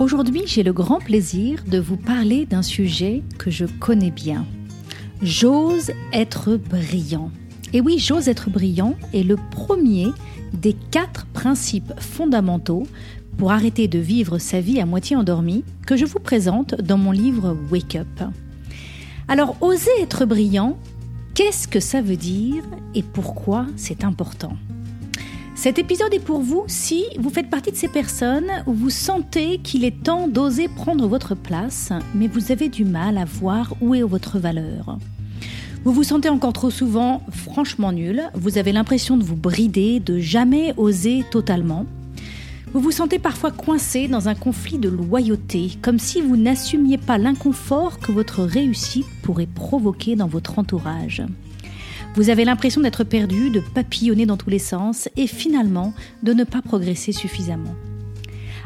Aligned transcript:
Aujourd'hui, 0.00 0.42
j'ai 0.46 0.62
le 0.62 0.72
grand 0.72 1.00
plaisir 1.00 1.64
de 1.66 1.80
vous 1.80 1.96
parler 1.96 2.46
d'un 2.46 2.62
sujet 2.62 3.24
que 3.36 3.50
je 3.50 3.64
connais 3.64 4.12
bien. 4.12 4.46
J'ose 5.22 5.90
être 6.12 6.56
brillant. 6.56 7.32
Et 7.72 7.80
oui, 7.80 7.98
j'ose 7.98 8.28
être 8.28 8.48
brillant 8.48 8.94
est 9.12 9.24
le 9.24 9.34
premier 9.50 10.06
des 10.52 10.74
quatre 10.92 11.26
principes 11.26 11.92
fondamentaux 11.98 12.86
pour 13.38 13.50
arrêter 13.50 13.88
de 13.88 13.98
vivre 13.98 14.38
sa 14.38 14.60
vie 14.60 14.80
à 14.80 14.86
moitié 14.86 15.16
endormie 15.16 15.64
que 15.84 15.96
je 15.96 16.04
vous 16.04 16.20
présente 16.20 16.76
dans 16.76 16.98
mon 16.98 17.10
livre 17.10 17.56
Wake 17.72 17.96
Up. 17.96 18.30
Alors, 19.26 19.56
oser 19.60 19.90
être 20.00 20.26
brillant, 20.26 20.78
qu'est-ce 21.34 21.66
que 21.66 21.80
ça 21.80 22.02
veut 22.02 22.16
dire 22.16 22.62
et 22.94 23.02
pourquoi 23.02 23.66
c'est 23.74 24.04
important? 24.04 24.52
Cet 25.58 25.80
épisode 25.80 26.14
est 26.14 26.20
pour 26.20 26.38
vous 26.38 26.62
si 26.68 27.04
vous 27.18 27.30
faites 27.30 27.50
partie 27.50 27.72
de 27.72 27.76
ces 27.76 27.88
personnes 27.88 28.48
où 28.68 28.72
vous 28.72 28.90
sentez 28.90 29.58
qu'il 29.58 29.84
est 29.84 30.04
temps 30.04 30.28
d'oser 30.28 30.68
prendre 30.68 31.08
votre 31.08 31.34
place, 31.34 31.92
mais 32.14 32.28
vous 32.28 32.52
avez 32.52 32.68
du 32.68 32.84
mal 32.84 33.18
à 33.18 33.24
voir 33.24 33.74
où 33.80 33.92
est 33.92 34.02
votre 34.02 34.38
valeur. 34.38 34.98
Vous 35.82 35.92
vous 35.92 36.04
sentez 36.04 36.28
encore 36.28 36.52
trop 36.52 36.70
souvent 36.70 37.22
franchement 37.32 37.90
nul, 37.90 38.22
vous 38.34 38.56
avez 38.56 38.70
l'impression 38.70 39.16
de 39.16 39.24
vous 39.24 39.34
brider, 39.34 39.98
de 39.98 40.20
jamais 40.20 40.74
oser 40.76 41.24
totalement. 41.28 41.86
Vous 42.72 42.78
vous 42.78 42.92
sentez 42.92 43.18
parfois 43.18 43.50
coincé 43.50 44.06
dans 44.06 44.28
un 44.28 44.36
conflit 44.36 44.78
de 44.78 44.88
loyauté, 44.88 45.72
comme 45.82 45.98
si 45.98 46.20
vous 46.20 46.36
n'assumiez 46.36 46.98
pas 46.98 47.18
l'inconfort 47.18 47.98
que 47.98 48.12
votre 48.12 48.44
réussite 48.44 49.06
pourrait 49.24 49.48
provoquer 49.52 50.14
dans 50.14 50.28
votre 50.28 50.60
entourage. 50.60 51.24
Vous 52.18 52.30
avez 52.30 52.44
l'impression 52.44 52.80
d'être 52.80 53.04
perdu, 53.04 53.48
de 53.48 53.60
papillonner 53.60 54.26
dans 54.26 54.36
tous 54.36 54.50
les 54.50 54.58
sens 54.58 55.08
et 55.16 55.28
finalement 55.28 55.94
de 56.24 56.32
ne 56.32 56.42
pas 56.42 56.62
progresser 56.62 57.12
suffisamment. 57.12 57.76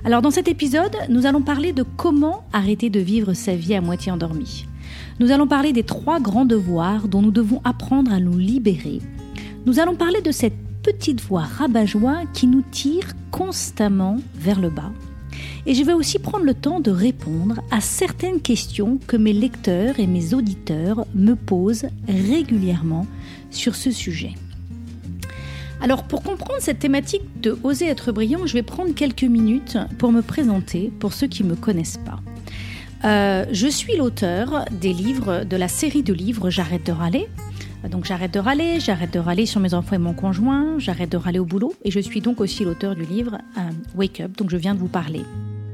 Alors 0.07 0.23
dans 0.23 0.31
cet 0.31 0.49
épisode, 0.49 0.97
nous 1.11 1.27
allons 1.27 1.43
parler 1.43 1.75
de 1.75 1.83
comment 1.83 2.45
arrêter 2.55 2.89
de 2.89 2.99
vivre 2.99 3.35
sa 3.35 3.55
vie 3.55 3.75
à 3.75 3.83
moitié 3.83 4.11
endormie. 4.11 4.65
Nous 5.21 5.33
allons 5.33 5.47
parler 5.47 5.75
des 5.75 5.83
trois 5.83 6.19
grands 6.19 6.47
devoirs 6.47 7.09
dont 7.09 7.21
nous 7.21 7.31
devons 7.31 7.61
apprendre 7.63 8.11
à 8.11 8.21
nous 8.21 8.39
libérer. 8.39 9.01
Nous 9.67 9.79
allons 9.81 9.97
parler 9.97 10.23
de 10.23 10.33
cette 10.33 10.57
petite 10.83 11.21
voix 11.21 11.43
rabat-joie 11.43 12.23
qui 12.33 12.47
nous 12.47 12.63
tire 12.71 13.09
constamment 13.31 14.17
vers 14.35 14.61
le 14.61 14.71
bas. 14.71 14.93
Et 15.65 15.75
je 15.75 15.85
vais 15.85 15.93
aussi 15.93 16.19
prendre 16.19 16.45
le 16.45 16.55
temps 16.55 16.81
de 16.81 16.91
répondre 16.91 17.61
à 17.71 17.81
certaines 17.81 18.41
questions 18.41 18.99
que 19.07 19.17
mes 19.17 19.33
lecteurs 19.33 20.01
et 20.01 20.09
mes 20.09 20.35
auditeurs 20.35 21.07
me 21.15 21.35
posent 21.35 21.87
régulièrement 22.09 23.07
sur 23.51 23.77
ce 23.77 23.93
sujet. 23.93 24.35
Alors 25.81 26.05
pour 26.05 26.23
comprendre 26.23 26.61
cette 26.61 26.79
thématique 26.79 27.23
de 27.41 27.59
oser 27.63 27.87
être 27.87 28.13
brillant, 28.13 28.47
je 28.47 28.55
vais 28.55 28.63
prendre 28.63 28.95
quelques 28.95 29.25
minutes 29.25 29.79
pour 29.99 30.13
me 30.13 30.23
présenter 30.23 30.93
pour 30.99 31.13
ceux 31.13 31.27
qui 31.27 31.45
ne 31.45 31.51
me 31.51 31.57
connaissent 31.57 32.01
pas. 32.05 32.21
Euh, 33.05 33.47
je 33.51 33.67
suis 33.67 33.97
l'auteur 33.97 34.65
des 34.71 34.93
livres 34.93 35.45
de 35.45 35.57
la 35.57 35.69
série 35.69 36.03
de 36.03 36.13
livres 36.13 36.51
J'arrête 36.51 36.87
de 36.87 36.93
râler. 36.93 37.29
Donc 37.91 38.05
j'arrête 38.05 38.33
de 38.33 38.39
râler, 38.39 38.79
j'arrête 38.79 39.13
de 39.13 39.19
râler 39.19 39.45
sur 39.45 39.61
mes 39.61 39.75
enfants 39.75 39.97
et 39.97 39.99
mon 39.99 40.15
conjoint, 40.15 40.79
j'arrête 40.79 41.11
de 41.11 41.17
râler 41.17 41.41
au 41.41 41.45
boulot 41.45 41.75
et 41.85 41.91
je 41.91 41.99
suis 41.99 42.21
donc 42.21 42.41
aussi 42.41 42.65
l'auteur 42.65 42.95
du 42.95 43.05
livre 43.05 43.39
euh, 43.59 43.61
Wake 43.97 44.21
Up, 44.21 44.37
donc 44.37 44.51
je 44.51 44.57
viens 44.57 44.77
de 44.77 44.79
vous 44.79 44.87
parler. 44.87 45.23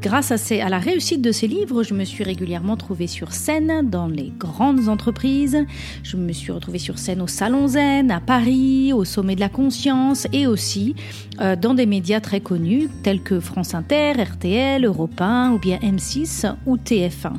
Grâce 0.09 0.33
à, 0.33 0.69
la 0.71 0.79
réussite 0.79 1.21
de 1.21 1.33
ces 1.33 1.47
livres, 1.47 1.83
je 1.83 1.93
me 1.93 2.03
suis 2.05 2.25
régulièrement 2.25 2.79
trouvée 2.79 3.07
sur 3.07 3.33
scène 3.33 3.91
dans 3.91 4.07
les 4.07 4.33
grandes 4.39 4.89
entreprises. 4.89 5.67
Je 6.03 6.17
me 6.17 6.33
suis 6.33 6.51
retrouvée 6.51 6.79
sur 6.79 6.99
scène 6.99 7.21
au 7.21 7.27
Salon 7.27 7.69
Zen, 7.69 8.11
à 8.11 8.19
Paris, 8.19 8.95
au 8.95 9.05
Sommet 9.05 9.35
de 9.35 9.41
la 9.41 9.51
Conscience 9.51 10.27
et 10.33 10.47
aussi 10.47 10.95
euh, 11.43 11.57
dans 11.57 11.75
des 11.75 11.85
médias 11.85 12.21
très 12.21 12.41
connus 12.41 12.89
tels 13.03 13.21
que 13.21 13.39
France 13.39 13.75
Inter, 13.75 14.13
RTL, 14.13 14.87
Europe 14.87 15.21
1 15.21 15.53
ou 15.53 15.59
bien 15.59 15.77
M6 15.77 16.55
ou 16.65 16.79
TF1. 16.79 17.35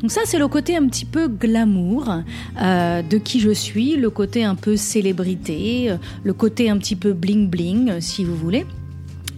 Donc 0.00 0.12
ça, 0.12 0.20
c'est 0.26 0.38
le 0.38 0.46
côté 0.46 0.76
un 0.76 0.86
petit 0.86 1.06
peu 1.06 1.26
glamour 1.26 2.22
euh, 2.62 3.02
de 3.02 3.18
qui 3.18 3.40
je 3.40 3.50
suis, 3.50 3.96
le 3.96 4.10
côté 4.10 4.44
un 4.44 4.54
peu 4.54 4.76
célébrité, 4.76 5.90
euh, 5.90 5.96
le 6.22 6.32
côté 6.34 6.70
un 6.70 6.78
petit 6.78 6.94
peu 6.94 7.14
bling 7.14 7.50
bling, 7.50 8.00
si 8.00 8.22
vous 8.22 8.36
voulez. 8.36 8.64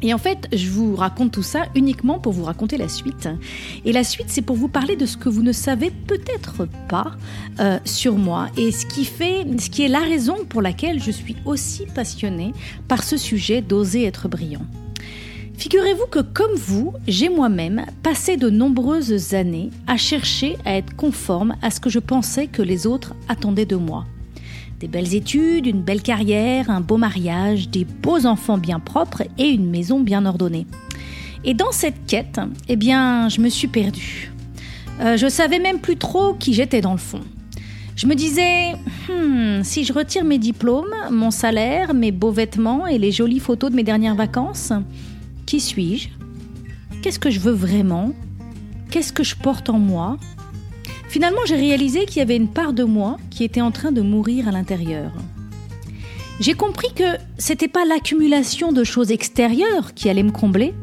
Et 0.03 0.15
en 0.15 0.19
fait, 0.19 0.49
je 0.53 0.69
vous 0.71 0.95
raconte 0.95 1.33
tout 1.33 1.43
ça 1.43 1.67
uniquement 1.75 2.19
pour 2.19 2.33
vous 2.33 2.45
raconter 2.45 2.77
la 2.77 2.89
suite. 2.89 3.29
Et 3.85 3.93
la 3.93 4.05
suite, 4.05 4.27
c'est 4.29 4.43
pour 4.43 4.57
vous 4.57 4.69
parler 4.69 4.97
de 4.97 5.07
ce 5.07 5.17
que 5.17 5.29
vous 5.29 5.43
ne 5.43 5.53
savez 5.53 5.91
peut-être 5.91 6.69
pas 6.89 7.13
euh, 7.61 7.79
sur 7.85 8.17
moi 8.17 8.49
et 8.57 8.71
ce 8.71 8.87
qui 8.87 9.05
fait, 9.05 9.45
ce 9.59 9.71
qui 9.71 9.83
est 9.83 9.89
la 9.89 10.01
raison 10.01 10.37
pour 10.49 10.63
laquelle 10.63 11.03
je 11.03 11.11
suis 11.11 11.37
aussi 11.45 11.87
passionnée 11.87 12.53
par 12.87 13.03
ce 13.03 13.17
sujet 13.17 13.61
d'oser 13.61 14.05
être 14.05 14.29
brillant. 14.29 14.67
Figurez-vous 15.57 16.07
que 16.07 16.21
comme 16.21 16.55
vous, 16.55 16.93
j'ai 17.09 17.29
moi-même 17.29 17.85
passé 18.05 18.37
de 18.37 18.49
nombreuses 18.49 19.35
années 19.35 19.71
à 19.89 19.97
chercher 19.97 20.57
à 20.65 20.77
être 20.77 20.95
conforme 20.95 21.57
à 21.63 21.73
ce 21.73 21.81
que 21.81 21.91
je 21.91 21.99
pensais 21.99 22.47
que 22.47 22.63
les 22.63 22.87
autres 22.87 23.17
attendaient 23.29 23.67
de 23.67 23.75
moi. 23.75 24.07
Des 24.81 24.87
belles 24.87 25.15
études, 25.15 25.67
une 25.67 25.83
belle 25.83 26.03
carrière, 26.03 26.71
un 26.71 26.81
beau 26.81 26.99
mariage, 26.99 27.69
des 27.69 27.85
beaux 27.85 28.27
enfants 28.27 28.59
bien 28.59 28.79
propres 28.79 29.25
et 29.37 29.49
une 29.49 29.69
maison 29.69 29.99
bien 29.99 30.25
ordonnée. 30.25 30.67
Et 31.45 31.55
dans 31.55 31.73
cette 31.73 32.07
quête, 32.07 32.41
eh 32.69 32.77
bien, 32.77 33.29
je 33.29 33.41
me 33.41 33.49
suis 33.49 33.67
perdue. 33.67 34.33
Euh, 35.01 35.17
je 35.17 35.29
savais 35.29 35.59
même 35.59 35.81
plus 35.81 35.97
trop 35.97 36.35
qui 36.35 36.55
j'étais 36.55 36.81
dans 36.81 36.93
le 36.93 36.99
fond. 36.99 37.23
Je 37.97 38.07
me 38.07 38.15
disais, 38.15 38.75
hmm, 39.09 39.65
si 39.65 39.83
je 39.83 39.93
retire 39.93 40.25
mes 40.25 40.39
diplômes, 40.39 40.95
mon 41.11 41.33
salaire, 41.33 41.93
mes 41.93 42.13
beaux 42.13 42.31
vêtements 42.31 42.87
et 42.87 42.99
les 42.99 43.11
jolies 43.11 43.41
photos 43.41 43.73
de 43.73 43.77
mes 43.77 43.83
dernières 43.83 44.15
vacances, 44.15 44.73
qui 45.47 45.59
suis-je? 45.59 46.09
Qu'est-ce 47.03 47.19
que 47.19 47.31
je 47.31 47.41
veux 47.41 47.53
vraiment? 47.53 48.13
Qu'est-ce 48.93 49.13
que 49.13 49.25
je 49.25 49.35
porte 49.35 49.69
en 49.71 49.81
moi? 49.81 50.19
Finalement, 51.09 51.41
j'ai 51.47 51.57
réalisé 51.57 52.05
qu'il 52.05 52.19
y 52.19 52.23
avait 52.23 52.37
une 52.37 52.49
part 52.49 52.73
de 52.73 52.85
moi 52.85 53.17
qui 53.31 53.43
était 53.43 53.63
en 53.63 53.71
train 53.71 53.93
de 53.93 54.03
mourir 54.03 54.47
à 54.47 54.51
l'intérieur. 54.51 55.11
J'ai 56.39 56.55
compris 56.55 56.93
que 56.95 57.17
c'était 57.39 57.67
pas 57.67 57.85
l'accumulation 57.85 58.73
de 58.73 58.85
choses 58.85 59.11
extérieures 59.11 59.95
qui 59.95 60.09
allait 60.09 60.23
me 60.23 60.31
combler, 60.31 60.75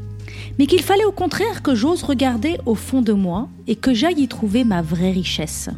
mais 0.57 0.65
qu'il 0.65 0.81
fallait 0.81 1.05
au 1.05 1.11
contraire 1.11 1.61
que 1.61 1.75
j'ose 1.75 2.03
regarder 2.03 2.57
au 2.65 2.75
fond 2.75 3.01
de 3.01 3.13
moi 3.13 3.49
et 3.67 3.75
que 3.75 3.93
j'aille 3.93 4.21
y 4.21 4.27
trouver 4.27 4.63
ma 4.63 4.81
vraie 4.81 5.11
richesse. 5.11 5.69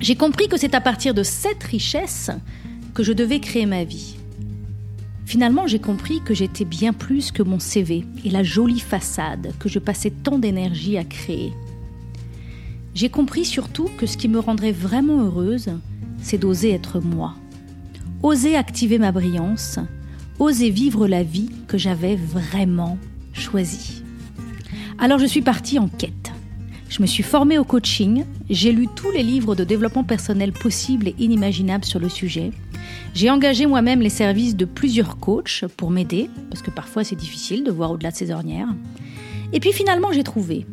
J'ai 0.00 0.16
compris 0.16 0.48
que 0.48 0.58
c'est 0.58 0.74
à 0.74 0.80
partir 0.80 1.14
de 1.14 1.22
cette 1.22 1.62
richesse 1.62 2.30
que 2.92 3.02
je 3.02 3.12
devais 3.12 3.40
créer 3.40 3.66
ma 3.66 3.84
vie. 3.84 4.16
Finalement, 5.24 5.66
j'ai 5.66 5.78
compris 5.78 6.20
que 6.20 6.34
j'étais 6.34 6.64
bien 6.64 6.92
plus 6.92 7.32
que 7.32 7.42
mon 7.42 7.58
CV 7.58 8.04
et 8.24 8.30
la 8.30 8.42
jolie 8.42 8.80
façade 8.80 9.52
que 9.58 9.68
je 9.68 9.78
passais 9.78 10.10
tant 10.10 10.38
d'énergie 10.38 10.98
à 10.98 11.04
créer. 11.04 11.52
J'ai 12.94 13.08
compris 13.08 13.44
surtout 13.44 13.90
que 13.98 14.06
ce 14.06 14.16
qui 14.16 14.28
me 14.28 14.38
rendrait 14.38 14.70
vraiment 14.70 15.24
heureuse, 15.24 15.70
c'est 16.22 16.38
d'oser 16.38 16.70
être 16.70 17.00
moi. 17.00 17.34
Oser 18.22 18.56
activer 18.56 18.98
ma 18.98 19.10
brillance, 19.10 19.80
oser 20.38 20.70
vivre 20.70 21.08
la 21.08 21.24
vie 21.24 21.50
que 21.66 21.76
j'avais 21.76 22.14
vraiment 22.14 22.96
choisie. 23.32 24.02
Alors 24.98 25.18
je 25.18 25.26
suis 25.26 25.42
partie 25.42 25.80
en 25.80 25.88
quête. 25.88 26.32
Je 26.88 27.02
me 27.02 27.06
suis 27.06 27.24
formée 27.24 27.58
au 27.58 27.64
coaching, 27.64 28.24
j'ai 28.48 28.70
lu 28.70 28.86
tous 28.94 29.10
les 29.10 29.24
livres 29.24 29.56
de 29.56 29.64
développement 29.64 30.04
personnel 30.04 30.52
possibles 30.52 31.08
et 31.08 31.16
inimaginables 31.18 31.84
sur 31.84 31.98
le 31.98 32.08
sujet. 32.08 32.52
J'ai 33.12 33.28
engagé 33.28 33.66
moi-même 33.66 34.02
les 34.02 34.08
services 34.08 34.54
de 34.54 34.64
plusieurs 34.64 35.18
coachs 35.18 35.64
pour 35.76 35.90
m'aider, 35.90 36.30
parce 36.48 36.62
que 36.62 36.70
parfois 36.70 37.02
c'est 37.02 37.16
difficile 37.16 37.64
de 37.64 37.72
voir 37.72 37.90
au-delà 37.90 38.12
de 38.12 38.16
ses 38.16 38.30
ornières. 38.30 38.72
Et 39.52 39.58
puis 39.58 39.72
finalement 39.72 40.12
j'ai 40.12 40.22
trouvé 40.22 40.64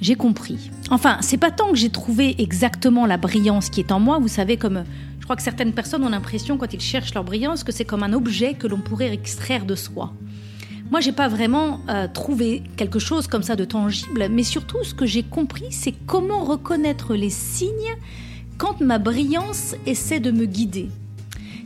j'ai 0.00 0.14
compris. 0.14 0.70
Enfin, 0.90 1.18
c'est 1.20 1.36
pas 1.36 1.50
tant 1.50 1.70
que 1.70 1.76
j'ai 1.76 1.90
trouvé 1.90 2.34
exactement 2.38 3.06
la 3.06 3.16
brillance 3.16 3.70
qui 3.70 3.80
est 3.80 3.92
en 3.92 4.00
moi, 4.00 4.18
vous 4.18 4.28
savez, 4.28 4.56
comme 4.56 4.84
je 5.18 5.24
crois 5.24 5.36
que 5.36 5.42
certaines 5.42 5.72
personnes 5.72 6.04
ont 6.04 6.08
l'impression 6.08 6.56
quand 6.56 6.72
ils 6.72 6.80
cherchent 6.80 7.14
leur 7.14 7.24
brillance 7.24 7.64
que 7.64 7.72
c'est 7.72 7.84
comme 7.84 8.02
un 8.02 8.12
objet 8.12 8.54
que 8.54 8.66
l'on 8.66 8.78
pourrait 8.78 9.12
extraire 9.12 9.64
de 9.64 9.74
soi. 9.74 10.12
Moi, 10.90 11.00
j'ai 11.00 11.12
pas 11.12 11.28
vraiment 11.28 11.80
euh, 11.88 12.08
trouvé 12.12 12.64
quelque 12.76 12.98
chose 12.98 13.28
comme 13.28 13.44
ça 13.44 13.54
de 13.54 13.64
tangible, 13.64 14.26
mais 14.28 14.42
surtout 14.42 14.82
ce 14.82 14.92
que 14.92 15.06
j'ai 15.06 15.22
compris, 15.22 15.70
c'est 15.70 15.94
comment 16.06 16.44
reconnaître 16.44 17.14
les 17.14 17.30
signes 17.30 17.96
quand 18.58 18.80
ma 18.80 18.98
brillance 18.98 19.76
essaie 19.86 20.18
de 20.18 20.32
me 20.32 20.46
guider. 20.46 20.88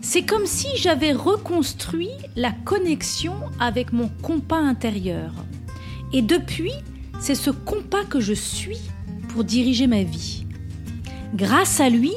C'est 0.03 0.27
comme 0.27 0.45
si 0.45 0.69
j'avais 0.77 1.13
reconstruit 1.13 2.11
la 2.37 2.53
connexion 2.53 3.35
avec 3.59 3.95
mon 3.95 4.09
compas 4.21 4.61
intérieur. 4.61 5.33
Et 6.13 6.21
depuis, 6.21 6.75
c'est 7.21 7.35
ce 7.35 7.51
compas 7.51 8.05
que 8.05 8.21
je 8.21 8.33
suis 8.33 8.81
pour 9.29 9.45
diriger 9.45 9.87
ma 9.87 10.03
vie. 10.03 10.47
Grâce 11.35 11.81
à 11.81 11.89
lui, 11.89 12.13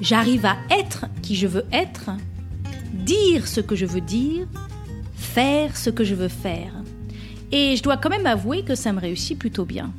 j'arrive 0.00 0.46
à 0.46 0.56
être 0.70 1.06
qui 1.22 1.36
je 1.36 1.46
veux 1.46 1.64
être, 1.72 2.10
dire 2.92 3.46
ce 3.46 3.60
que 3.60 3.76
je 3.76 3.86
veux 3.86 4.00
dire, 4.00 4.46
faire 5.14 5.76
ce 5.76 5.90
que 5.90 6.04
je 6.04 6.14
veux 6.14 6.28
faire. 6.28 6.72
Et 7.52 7.76
je 7.76 7.82
dois 7.82 7.96
quand 7.96 8.10
même 8.10 8.26
avouer 8.26 8.64
que 8.64 8.74
ça 8.74 8.92
me 8.92 9.00
réussit 9.00 9.38
plutôt 9.38 9.64
bien. 9.64 9.92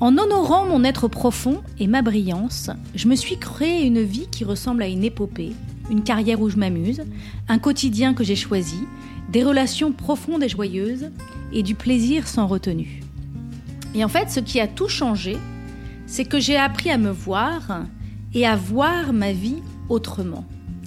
En 0.00 0.16
honorant 0.16 0.66
mon 0.66 0.84
être 0.84 1.08
profond 1.08 1.62
et 1.78 1.88
ma 1.88 2.02
brillance, 2.02 2.70
je 2.94 3.08
me 3.08 3.16
suis 3.16 3.38
créé 3.38 3.84
une 3.84 4.02
vie 4.02 4.28
qui 4.30 4.44
ressemble 4.44 4.82
à 4.82 4.86
une 4.86 5.02
épopée, 5.02 5.52
une 5.90 6.04
carrière 6.04 6.40
où 6.40 6.48
je 6.50 6.56
m'amuse, 6.56 7.02
un 7.48 7.58
quotidien 7.58 8.14
que 8.14 8.22
j'ai 8.22 8.36
choisi, 8.36 8.78
des 9.28 9.42
relations 9.42 9.92
profondes 9.92 10.42
et 10.42 10.48
joyeuses 10.48 11.10
et 11.52 11.62
du 11.62 11.74
plaisir 11.74 12.28
sans 12.28 12.46
retenue. 12.46 13.00
Et 13.94 14.04
en 14.04 14.08
fait, 14.08 14.30
ce 14.30 14.40
qui 14.40 14.60
a 14.60 14.66
tout 14.66 14.88
changé, 14.88 15.36
c'est 16.06 16.24
que 16.24 16.40
j'ai 16.40 16.56
appris 16.56 16.90
à 16.90 16.98
me 16.98 17.10
voir 17.10 17.84
et 18.34 18.46
à 18.46 18.56
voir 18.56 19.12
ma 19.12 19.32
vie 19.32 19.62
autrement. 19.88 20.44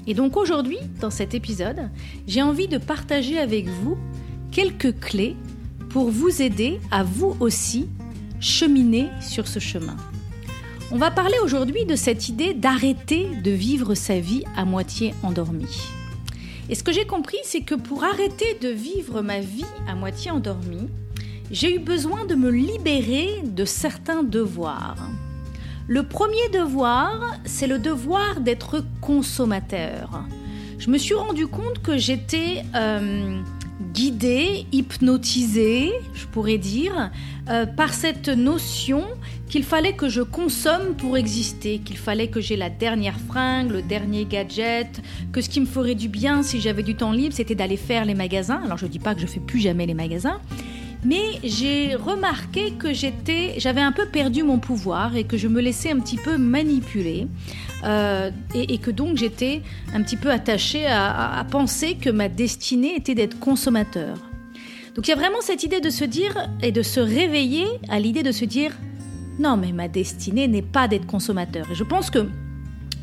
Et 0.08 0.14
donc 0.14 0.36
aujourd'hui, 0.38 0.80
dans 1.00 1.10
cet 1.10 1.34
épisode, 1.34 1.90
j'ai 2.28 2.42
envie 2.42 2.68
de 2.68 2.78
partager 2.78 3.38
avec 3.38 3.68
vous 3.68 3.98
quelques 4.52 5.00
clés 5.00 5.36
pour 5.90 6.10
vous 6.10 6.42
aider 6.42 6.80
à 6.90 7.04
vous 7.04 7.36
aussi 7.40 7.88
cheminer 8.40 9.10
sur 9.22 9.48
ce 9.48 9.60
chemin. 9.60 9.98
On 10.92 10.98
va 10.98 11.12
parler 11.12 11.38
aujourd'hui 11.44 11.86
de 11.86 11.96
cette 11.96 12.30
idée 12.30 12.54
d'arrêter 12.54 13.28
de 13.44 13.52
vivre 13.52 13.94
sa 13.94 14.20
vie 14.20 14.44
à 14.58 14.66
moitié 14.66 15.14
endormie. 15.24 15.88
Et 16.70 16.76
ce 16.76 16.84
que 16.84 16.92
j'ai 16.92 17.06
compris, 17.06 17.38
c'est 17.44 17.62
que 17.62 17.76
pour 17.76 18.04
arrêter 18.04 18.58
de 18.62 18.70
vivre 18.70 19.22
ma 19.22 19.40
vie 19.40 19.66
à 19.88 19.96
moitié 19.96 20.32
endormie, 20.32 20.90
j'ai 21.52 21.76
eu 21.76 21.80
besoin 21.80 22.26
de 22.26 22.36
me 22.36 22.50
libérer 22.50 23.42
de 23.44 23.66
certains 23.66 24.24
devoirs. 24.24 25.10
Le 25.88 26.04
premier 26.04 26.48
devoir, 26.54 27.38
c'est 27.44 27.68
le 27.68 27.78
devoir 27.78 28.40
d'être 28.40 28.84
consommateur. 29.02 30.24
Je 30.80 30.90
me 30.90 30.98
suis 30.98 31.14
rendu 31.14 31.48
compte 31.48 31.82
que 31.84 31.98
j'étais 31.98 32.64
euh, 32.76 33.42
guidée, 33.94 34.66
hypnotisée, 34.72 35.92
je 36.14 36.26
pourrais 36.28 36.58
dire, 36.58 37.12
euh, 37.50 37.66
par 37.66 37.94
cette 37.94 38.30
notion 38.30 39.04
qu'il 39.50 39.64
fallait 39.64 39.94
que 39.94 40.08
je 40.08 40.22
consomme 40.22 40.96
pour 40.98 41.18
exister, 41.18 41.80
qu'il 41.80 41.98
fallait 41.98 42.30
que 42.30 42.40
j'ai 42.40 42.56
la 42.56 42.70
dernière 42.70 43.20
fringue, 43.20 43.72
le 43.72 43.82
dernier 43.82 44.24
gadget, 44.24 45.02
que 45.34 45.42
ce 45.42 45.50
qui 45.50 45.60
me 45.60 45.66
ferait 45.66 45.96
du 45.96 46.08
bien 46.08 46.42
si 46.42 46.62
j'avais 46.62 46.84
du 46.84 46.96
temps 46.96 47.12
libre, 47.12 47.36
c'était 47.36 47.56
d'aller 47.56 47.78
faire 47.78 48.06
les 48.06 48.16
magasins. 48.16 48.62
Alors 48.64 48.78
je 48.78 48.86
ne 48.86 48.92
dis 48.92 49.00
pas 49.00 49.14
que 49.14 49.20
je 49.20 49.28
fais 49.28 49.42
plus 49.42 49.60
jamais 49.60 49.86
les 49.86 49.94
magasins, 49.94 50.40
mais 51.04 51.40
j'ai 51.44 51.96
remarqué 51.96 52.72
que 52.72 52.94
j'étais, 52.94 53.56
j'avais 53.58 53.82
un 53.82 53.92
peu 53.92 54.06
perdu 54.06 54.44
mon 54.44 54.60
pouvoir 54.60 55.16
et 55.16 55.24
que 55.24 55.38
je 55.38 55.48
me 55.48 55.62
laissais 55.62 55.92
un 55.92 56.00
petit 56.00 56.18
peu 56.18 56.38
manipuler 56.38 57.28
euh, 57.84 58.30
et, 58.54 58.78
que 58.78 58.92
donc 58.92 59.18
j'étais 59.18 59.62
un 59.94 60.04
petit 60.04 60.18
peu 60.18 60.30
attachée 60.30 60.86
à, 60.86 61.44
penser 61.50 61.96
que 61.96 62.10
ma 62.10 62.30
destinée 62.30 62.96
était 62.96 63.16
d'être 63.16 63.40
consommateur. 63.40 64.18
Donc 64.96 65.08
il 65.08 65.10
y 65.10 65.14
a 65.14 65.18
vraiment 65.18 65.42
cette 65.42 65.64
idée 65.64 65.80
de 65.80 65.90
se 65.90 66.04
dire 66.04 66.50
et 66.62 66.72
de 66.72 66.84
se 66.84 67.00
réveiller 67.00 67.66
à 67.90 68.00
l'idée 68.00 68.24
de 68.24 68.32
se 68.32 68.46
dire 68.46 68.72
non 69.40 69.58
mais 69.58 69.72
ma 69.72 69.88
destinée 69.88 70.48
n'est 70.48 70.62
pas 70.62 70.88
d'être 70.88 71.08
consommateur. 71.08 71.72
Et 71.72 71.76
je 71.76 71.84
pense 71.84 72.12
que 72.12 72.28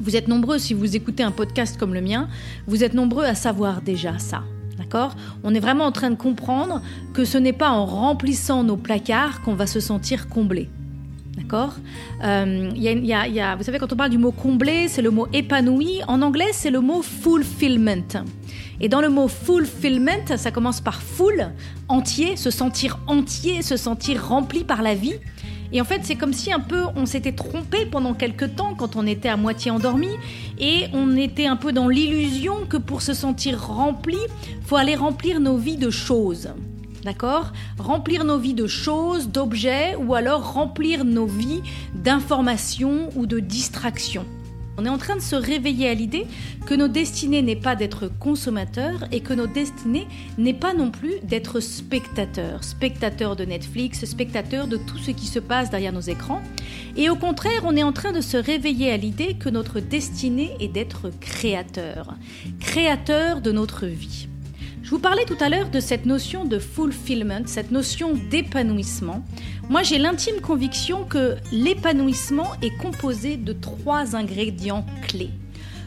vous 0.00 0.14
êtes 0.14 0.28
nombreux, 0.28 0.58
si 0.58 0.74
vous 0.74 0.94
écoutez 0.94 1.24
un 1.24 1.32
podcast 1.32 1.76
comme 1.76 1.94
le 1.94 2.00
mien, 2.00 2.28
vous 2.68 2.84
êtes 2.84 2.94
nombreux 2.94 3.24
à 3.24 3.34
savoir 3.34 3.82
déjà 3.82 4.18
ça. 4.18 4.44
D'accord? 4.78 5.14
On 5.42 5.54
est 5.54 5.60
vraiment 5.60 5.84
en 5.84 5.92
train 5.92 6.10
de 6.10 6.16
comprendre 6.16 6.80
que 7.12 7.24
ce 7.24 7.36
n'est 7.36 7.52
pas 7.52 7.70
en 7.70 7.84
remplissant 7.84 8.62
nos 8.62 8.76
placards 8.76 9.42
qu'on 9.42 9.54
va 9.54 9.66
se 9.66 9.80
sentir 9.80 10.28
comblé. 10.28 10.70
D'accord 11.38 11.74
euh, 12.24 12.70
y 12.74 13.40
a, 13.40 13.56
Vous 13.56 13.62
savez, 13.62 13.78
quand 13.78 13.92
on 13.92 13.96
parle 13.96 14.10
du 14.10 14.18
mot 14.18 14.32
comblé, 14.32 14.88
c'est 14.88 15.02
le 15.02 15.10
mot 15.10 15.28
épanoui. 15.32 16.00
En 16.08 16.20
anglais, 16.22 16.48
c'est 16.52 16.70
le 16.70 16.80
mot 16.80 17.02
fulfillment. 17.02 18.24
Et 18.80 18.88
dans 18.88 19.00
le 19.00 19.08
mot 19.08 19.28
fulfillment, 19.28 20.36
ça 20.36 20.50
commence 20.50 20.80
par 20.80 21.00
full, 21.00 21.50
entier, 21.88 22.36
se 22.36 22.50
sentir 22.50 22.98
entier, 23.06 23.62
se 23.62 23.76
sentir 23.76 24.26
rempli 24.26 24.64
par 24.64 24.82
la 24.82 24.94
vie. 24.94 25.14
Et 25.72 25.80
en 25.80 25.84
fait, 25.84 26.00
c'est 26.02 26.16
comme 26.16 26.32
si 26.32 26.52
un 26.52 26.60
peu 26.60 26.84
on 26.96 27.06
s'était 27.06 27.32
trompé 27.32 27.86
pendant 27.86 28.14
quelques 28.14 28.56
temps 28.56 28.74
quand 28.74 28.96
on 28.96 29.06
était 29.06 29.28
à 29.28 29.36
moitié 29.36 29.70
endormi 29.70 30.08
et 30.58 30.86
on 30.92 31.14
était 31.16 31.46
un 31.46 31.56
peu 31.56 31.72
dans 31.72 31.88
l'illusion 31.88 32.66
que 32.68 32.78
pour 32.78 33.02
se 33.02 33.12
sentir 33.12 33.60
rempli, 33.60 34.16
faut 34.64 34.76
aller 34.76 34.94
remplir 34.94 35.40
nos 35.40 35.56
vies 35.56 35.76
de 35.76 35.90
choses. 35.90 36.48
D'accord 37.08 37.54
Remplir 37.78 38.22
nos 38.22 38.36
vies 38.36 38.52
de 38.52 38.66
choses, 38.66 39.30
d'objets 39.30 39.96
ou 39.96 40.14
alors 40.14 40.52
remplir 40.52 41.06
nos 41.06 41.24
vies 41.24 41.62
d'informations 41.94 43.08
ou 43.16 43.24
de 43.24 43.40
distractions. 43.40 44.26
On 44.76 44.84
est 44.84 44.90
en 44.90 44.98
train 44.98 45.16
de 45.16 45.22
se 45.22 45.34
réveiller 45.34 45.88
à 45.88 45.94
l'idée 45.94 46.26
que 46.66 46.74
nos 46.74 46.86
destinées 46.86 47.40
n'est 47.40 47.56
pas 47.56 47.76
d'être 47.76 48.10
consommateurs 48.20 49.04
et 49.10 49.20
que 49.20 49.32
nos 49.32 49.46
destinées 49.46 50.06
n'est 50.36 50.52
pas 50.52 50.74
non 50.74 50.90
plus 50.90 51.14
d'être 51.22 51.60
spectateurs. 51.60 52.62
Spectateurs 52.62 53.36
de 53.36 53.46
Netflix, 53.46 54.04
spectateurs 54.04 54.66
de 54.66 54.76
tout 54.76 54.98
ce 54.98 55.10
qui 55.10 55.28
se 55.28 55.38
passe 55.38 55.70
derrière 55.70 55.94
nos 55.94 56.00
écrans. 56.00 56.42
Et 56.94 57.08
au 57.08 57.16
contraire, 57.16 57.62
on 57.64 57.74
est 57.74 57.82
en 57.82 57.92
train 57.92 58.12
de 58.12 58.20
se 58.20 58.36
réveiller 58.36 58.92
à 58.92 58.98
l'idée 58.98 59.32
que 59.32 59.48
notre 59.48 59.80
destinée 59.80 60.54
est 60.60 60.68
d'être 60.68 61.10
créateur. 61.20 62.16
Créateur 62.60 63.40
de 63.40 63.50
notre 63.50 63.86
vie. 63.86 64.28
Je 64.88 64.94
vous 64.94 65.00
parlais 65.00 65.26
tout 65.26 65.36
à 65.38 65.50
l'heure 65.50 65.68
de 65.68 65.80
cette 65.80 66.06
notion 66.06 66.46
de 66.46 66.58
fulfillment, 66.58 67.42
cette 67.44 67.72
notion 67.72 68.14
d'épanouissement. 68.30 69.22
Moi, 69.68 69.82
j'ai 69.82 69.98
l'intime 69.98 70.40
conviction 70.40 71.04
que 71.04 71.36
l'épanouissement 71.52 72.52
est 72.62 72.74
composé 72.78 73.36
de 73.36 73.52
trois 73.52 74.16
ingrédients 74.16 74.86
clés. 75.06 75.28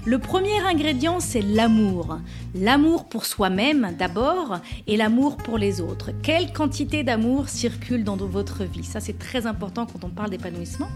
Le 0.05 0.19
premier 0.19 0.59
ingrédient, 0.67 1.19
c'est 1.19 1.41
l'amour. 1.41 2.19
L'amour 2.53 3.09
pour 3.09 3.25
soi-même 3.25 3.95
d'abord 3.97 4.59
et 4.85 4.97
l'amour 4.97 5.37
pour 5.37 5.57
les 5.57 5.81
autres. 5.81 6.11
Quelle 6.21 6.53
quantité 6.53 7.03
d'amour 7.03 7.49
circule 7.49 8.03
dans 8.03 8.17
votre 8.17 8.65
vie? 8.65 8.83
Ça, 8.83 8.99
c'est 8.99 9.17
très 9.17 9.47
important 9.47 9.87
quand 9.87 10.03
on 10.03 10.09
parle 10.09 10.29
d'épanouissement. 10.29 10.89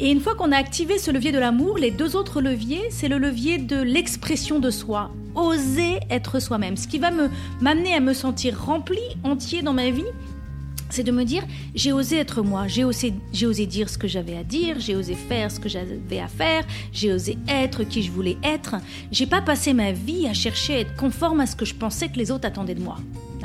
Et 0.00 0.12
une 0.12 0.20
fois 0.20 0.36
qu'on 0.36 0.52
a 0.52 0.56
activé 0.56 0.96
ce 0.96 1.10
levier 1.10 1.32
de 1.32 1.40
l'amour, 1.40 1.76
les 1.76 1.90
deux 1.90 2.14
autres 2.14 2.40
leviers, 2.40 2.84
c'est 2.90 3.08
le 3.08 3.18
levier 3.18 3.58
de 3.58 3.80
l'expression 3.80 4.60
de 4.60 4.70
soi. 4.70 5.10
Oser 5.34 5.98
être 6.08 6.38
soi-même. 6.38 6.76
Ce 6.76 6.86
qui 6.86 6.98
va 6.98 7.10
me 7.10 7.28
m'amener 7.60 7.94
à 7.94 8.00
me 8.00 8.12
sentir 8.12 8.60
rempli, 8.60 9.00
entier 9.24 9.62
dans 9.62 9.72
ma 9.72 9.90
vie, 9.90 10.04
c'est 10.88 11.02
de 11.02 11.10
me 11.10 11.24
dire 11.24 11.42
j'ai 11.74 11.92
osé 11.92 12.16
être 12.16 12.42
moi, 12.42 12.68
j'ai 12.68 12.84
osé, 12.84 13.12
j'ai 13.32 13.46
osé 13.46 13.66
dire 13.66 13.88
ce 13.88 13.98
que 13.98 14.06
j'avais 14.06 14.36
à 14.36 14.44
dire, 14.44 14.76
j'ai 14.78 14.94
osé 14.94 15.14
faire 15.14 15.50
ce 15.50 15.58
que 15.58 15.68
j'avais 15.68 16.20
à 16.20 16.28
faire, 16.28 16.64
j'ai 16.92 17.12
osé 17.12 17.36
être 17.48 17.82
qui 17.82 18.02
je 18.02 18.12
voulais 18.12 18.38
être. 18.44 18.76
J'ai 19.10 19.26
pas 19.26 19.42
passé 19.42 19.72
ma 19.72 19.90
vie 19.90 20.28
à 20.28 20.32
chercher 20.32 20.76
à 20.76 20.78
être 20.80 20.94
conforme 20.94 21.40
à 21.40 21.46
ce 21.46 21.56
que 21.56 21.64
je 21.64 21.74
pensais 21.74 22.08
que 22.08 22.18
les 22.18 22.30
autres 22.30 22.46
attendaient 22.46 22.76
de 22.76 22.82
moi. 22.82 22.98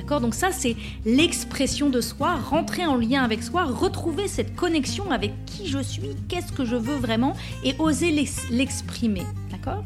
Donc 0.04 0.36
ça 0.36 0.52
c'est 0.52 0.76
l'expression 1.06 1.90
de 1.90 2.02
soi, 2.02 2.36
rentrer 2.36 2.86
en 2.86 2.96
lien 2.96 3.24
avec 3.24 3.42
soi, 3.42 3.64
retrouver 3.64 4.28
cette 4.28 4.56
connexion 4.56 5.12
avec 5.12 5.32
qui 5.46 5.68
je 5.68 5.80
suis, 5.80 6.16
qu'est-ce 6.28 6.52
que 6.52 6.66
je 6.66 6.76
veux 6.76 6.98
vraiment 6.98 7.34
et 7.64 7.76
oser 7.80 8.12
l'exprimer. 8.52 9.24
D'accord? 9.52 9.84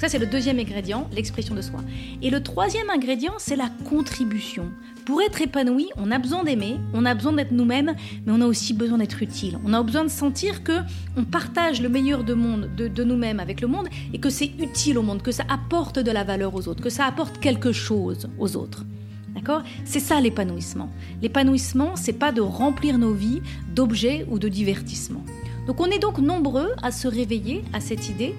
Ça, 0.00 0.08
c'est 0.08 0.18
le 0.18 0.26
deuxième 0.26 0.58
ingrédient, 0.58 1.08
l'expression 1.12 1.54
de 1.54 1.62
soi. 1.62 1.80
Et 2.20 2.28
le 2.28 2.42
troisième 2.42 2.90
ingrédient, 2.90 3.32
c'est 3.38 3.56
la 3.56 3.70
contribution. 3.88 4.70
Pour 5.06 5.22
être 5.22 5.40
épanoui, 5.40 5.88
on 5.96 6.10
a 6.10 6.18
besoin 6.18 6.44
d'aimer, 6.44 6.76
on 6.92 7.06
a 7.06 7.14
besoin 7.14 7.32
d'être 7.32 7.52
nous-mêmes, 7.52 7.94
mais 8.26 8.32
on 8.32 8.40
a 8.40 8.46
aussi 8.46 8.74
besoin 8.74 8.98
d'être 8.98 9.22
utile. 9.22 9.58
On 9.64 9.72
a 9.72 9.82
besoin 9.82 10.04
de 10.04 10.10
sentir 10.10 10.62
que 10.64 10.80
on 11.16 11.24
partage 11.24 11.80
le 11.80 11.88
meilleur 11.88 12.24
de, 12.24 12.34
monde, 12.34 12.68
de, 12.76 12.88
de 12.88 13.04
nous-mêmes 13.04 13.40
avec 13.40 13.60
le 13.60 13.68
monde 13.68 13.88
et 14.12 14.18
que 14.18 14.30
c'est 14.30 14.50
utile 14.58 14.98
au 14.98 15.02
monde, 15.02 15.22
que 15.22 15.32
ça 15.32 15.44
apporte 15.48 15.98
de 15.98 16.10
la 16.10 16.24
valeur 16.24 16.54
aux 16.54 16.68
autres, 16.68 16.82
que 16.82 16.90
ça 16.90 17.06
apporte 17.06 17.38
quelque 17.38 17.72
chose 17.72 18.28
aux 18.38 18.56
autres. 18.56 18.84
D'accord? 19.34 19.62
C'est 19.84 20.00
ça 20.00 20.20
l'épanouissement. 20.20 20.88
L'épanouissement, 21.20 21.96
c'est 21.96 22.12
pas 22.12 22.32
de 22.32 22.40
remplir 22.40 22.98
nos 22.98 23.12
vies 23.12 23.42
d'objets 23.74 24.26
ou 24.30 24.38
de 24.38 24.48
divertissements. 24.48 25.24
Donc 25.66 25.80
on 25.80 25.86
est 25.86 25.98
donc 25.98 26.18
nombreux 26.18 26.70
à 26.82 26.92
se 26.92 27.08
réveiller 27.08 27.64
à 27.72 27.80
cette 27.80 28.08
idée 28.08 28.34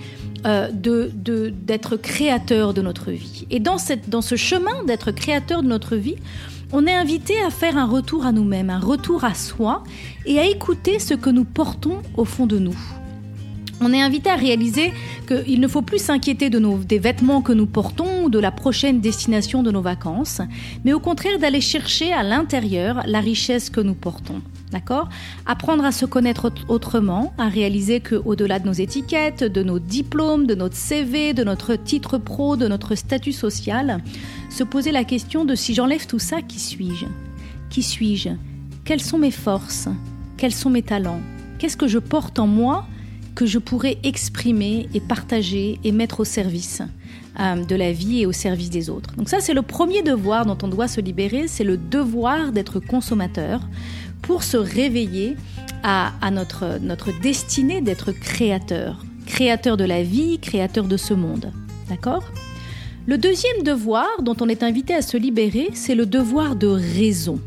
euh, 0.46 0.72
de, 0.72 1.12
d'être 1.50 1.98
créateur 1.98 2.74
de 2.74 2.82
notre 2.82 3.12
vie. 3.12 3.48
Et 3.50 3.60
dans, 3.60 3.78
cette, 3.78 4.10
dans 4.10 4.22
ce 4.22 4.36
chemin 4.36 4.84
d'être 4.86 5.12
créateur 5.12 5.64
de 5.64 5.68
notre 5.68 5.96
vie, 5.96 6.16
on 6.72 6.86
est 6.86 6.94
invité 6.94 7.34
à 7.42 7.50
faire 7.50 7.78
un 7.78 7.86
retour 7.86 8.26
à 8.26 8.32
nous-mêmes, 8.32 8.70
un 8.70 8.80
retour 8.80 9.24
à 9.24 9.34
soi 9.34 9.84
et 10.26 10.40
à 10.40 10.46
écouter 10.46 11.00
ce 11.00 11.14
que 11.14 11.30
nous 11.30 11.46
portons 11.46 12.02
au 12.16 12.26
fond 12.26 12.48
de 12.48 12.60
nous. 12.60 12.78
On 13.82 13.92
est 13.92 14.02
invité 14.02 14.30
à 14.30 14.36
réaliser 14.36 14.94
qu'il 15.28 15.60
ne 15.60 15.68
faut 15.68 15.82
plus 15.82 16.00
s'inquiéter 16.00 16.50
de 16.50 16.60
nos, 16.60 16.78
des 16.78 17.00
vêtements 17.00 17.42
que 17.42 17.52
nous 17.52 17.66
portons 17.66 18.24
ou 18.24 18.30
de 18.30 18.40
la 18.40 18.52
prochaine 18.52 19.02
destination 19.02 19.64
de 19.64 19.72
nos 19.72 19.82
vacances, 19.82 20.42
mais 20.86 20.94
au 20.94 21.00
contraire 21.00 21.40
d'aller 21.40 21.62
chercher 21.62 22.14
à 22.14 22.24
l'intérieur 22.24 23.04
la 23.06 23.20
richesse 23.20 23.70
que 23.70 23.82
nous 23.82 23.94
portons. 23.94 24.42
D'accord? 24.72 25.10
Apprendre 25.46 25.86
à 25.86 25.92
se 25.92 26.06
connaître 26.06 26.52
autrement, 26.68 27.34
à 27.38 27.48
réaliser 27.48 28.00
que 28.00 28.16
au-delà 28.16 28.60
de 28.60 28.66
nos 28.66 28.74
étiquettes, 28.74 29.44
de 29.44 29.64
nos 29.64 29.80
diplômes, 29.80 30.48
de 30.48 30.56
notre 30.56 30.76
CV, 30.76 31.34
de 31.34 31.44
notre 31.44 31.76
titre 31.76 32.18
pro, 32.18 32.56
de 32.56 32.68
notre 32.68 32.96
statut 32.96 33.32
social, 33.32 34.02
se 34.50 34.64
poser 34.64 34.92
la 34.92 35.04
question 35.04 35.46
de 35.46 35.56
si 35.56 35.74
j'enlève 35.74 36.08
tout 36.08 36.20
ça, 36.20 36.42
qui 36.42 36.60
suis-je? 36.60 37.06
Qui 37.70 37.84
suis-je? 37.84 38.30
Quelles 38.84 39.02
sont 39.02 39.18
mes 39.20 39.32
forces? 39.32 39.88
Quels 40.38 40.54
sont 40.54 40.70
mes 40.70 40.82
talents? 40.82 41.22
Qu'est-ce 41.60 41.78
que 41.78 41.88
je 41.88 42.00
porte 42.00 42.40
en 42.40 42.48
moi 42.48 42.86
que 43.36 43.46
je 43.46 43.60
pourrais 43.60 43.98
exprimer 44.04 44.88
et 44.94 45.02
partager 45.02 45.80
et 45.84 45.92
mettre 45.92 46.22
au 46.22 46.24
service 46.24 46.82
euh, 47.40 47.64
de 47.64 47.76
la 47.76 47.92
vie 47.92 48.22
et 48.22 48.26
au 48.26 48.32
service 48.32 48.70
des 48.70 48.90
autres. 48.90 49.14
Donc 49.16 49.30
ça, 49.30 49.42
c'est 49.42 49.54
le 49.54 49.62
premier 49.62 50.02
devoir 50.02 50.46
dont 50.46 50.58
on 50.64 50.70
doit 50.70 50.88
se 50.88 51.02
libérer, 51.02 51.48
c'est 51.48 51.66
le 51.66 51.78
devoir 51.78 52.54
d'être 52.54 52.80
consommateur 52.80 53.60
pour 54.22 54.44
se 54.44 54.58
réveiller 54.58 55.36
à, 55.84 56.32
notre, 56.32 56.80
notre 56.82 57.12
destinée 57.20 57.80
d'être 57.80 58.12
créateur, 58.12 59.06
créateur 59.28 59.78
de 59.78 59.84
la 59.84 60.02
vie, 60.02 60.40
créateur 60.40 60.86
de 60.86 60.98
ce 60.98 61.14
monde. 61.14 61.52
D'accord? 61.90 62.24
Le 63.06 63.20
deuxième 63.20 63.62
devoir 63.62 64.08
dont 64.24 64.36
on 64.42 64.50
est 64.50 64.64
invité 64.64 64.96
à 64.96 65.04
se 65.04 65.16
libérer, 65.16 65.70
c'est 65.74 65.94
le 65.94 66.08
devoir 66.08 66.56
de 66.56 66.66
raison. 66.66 67.40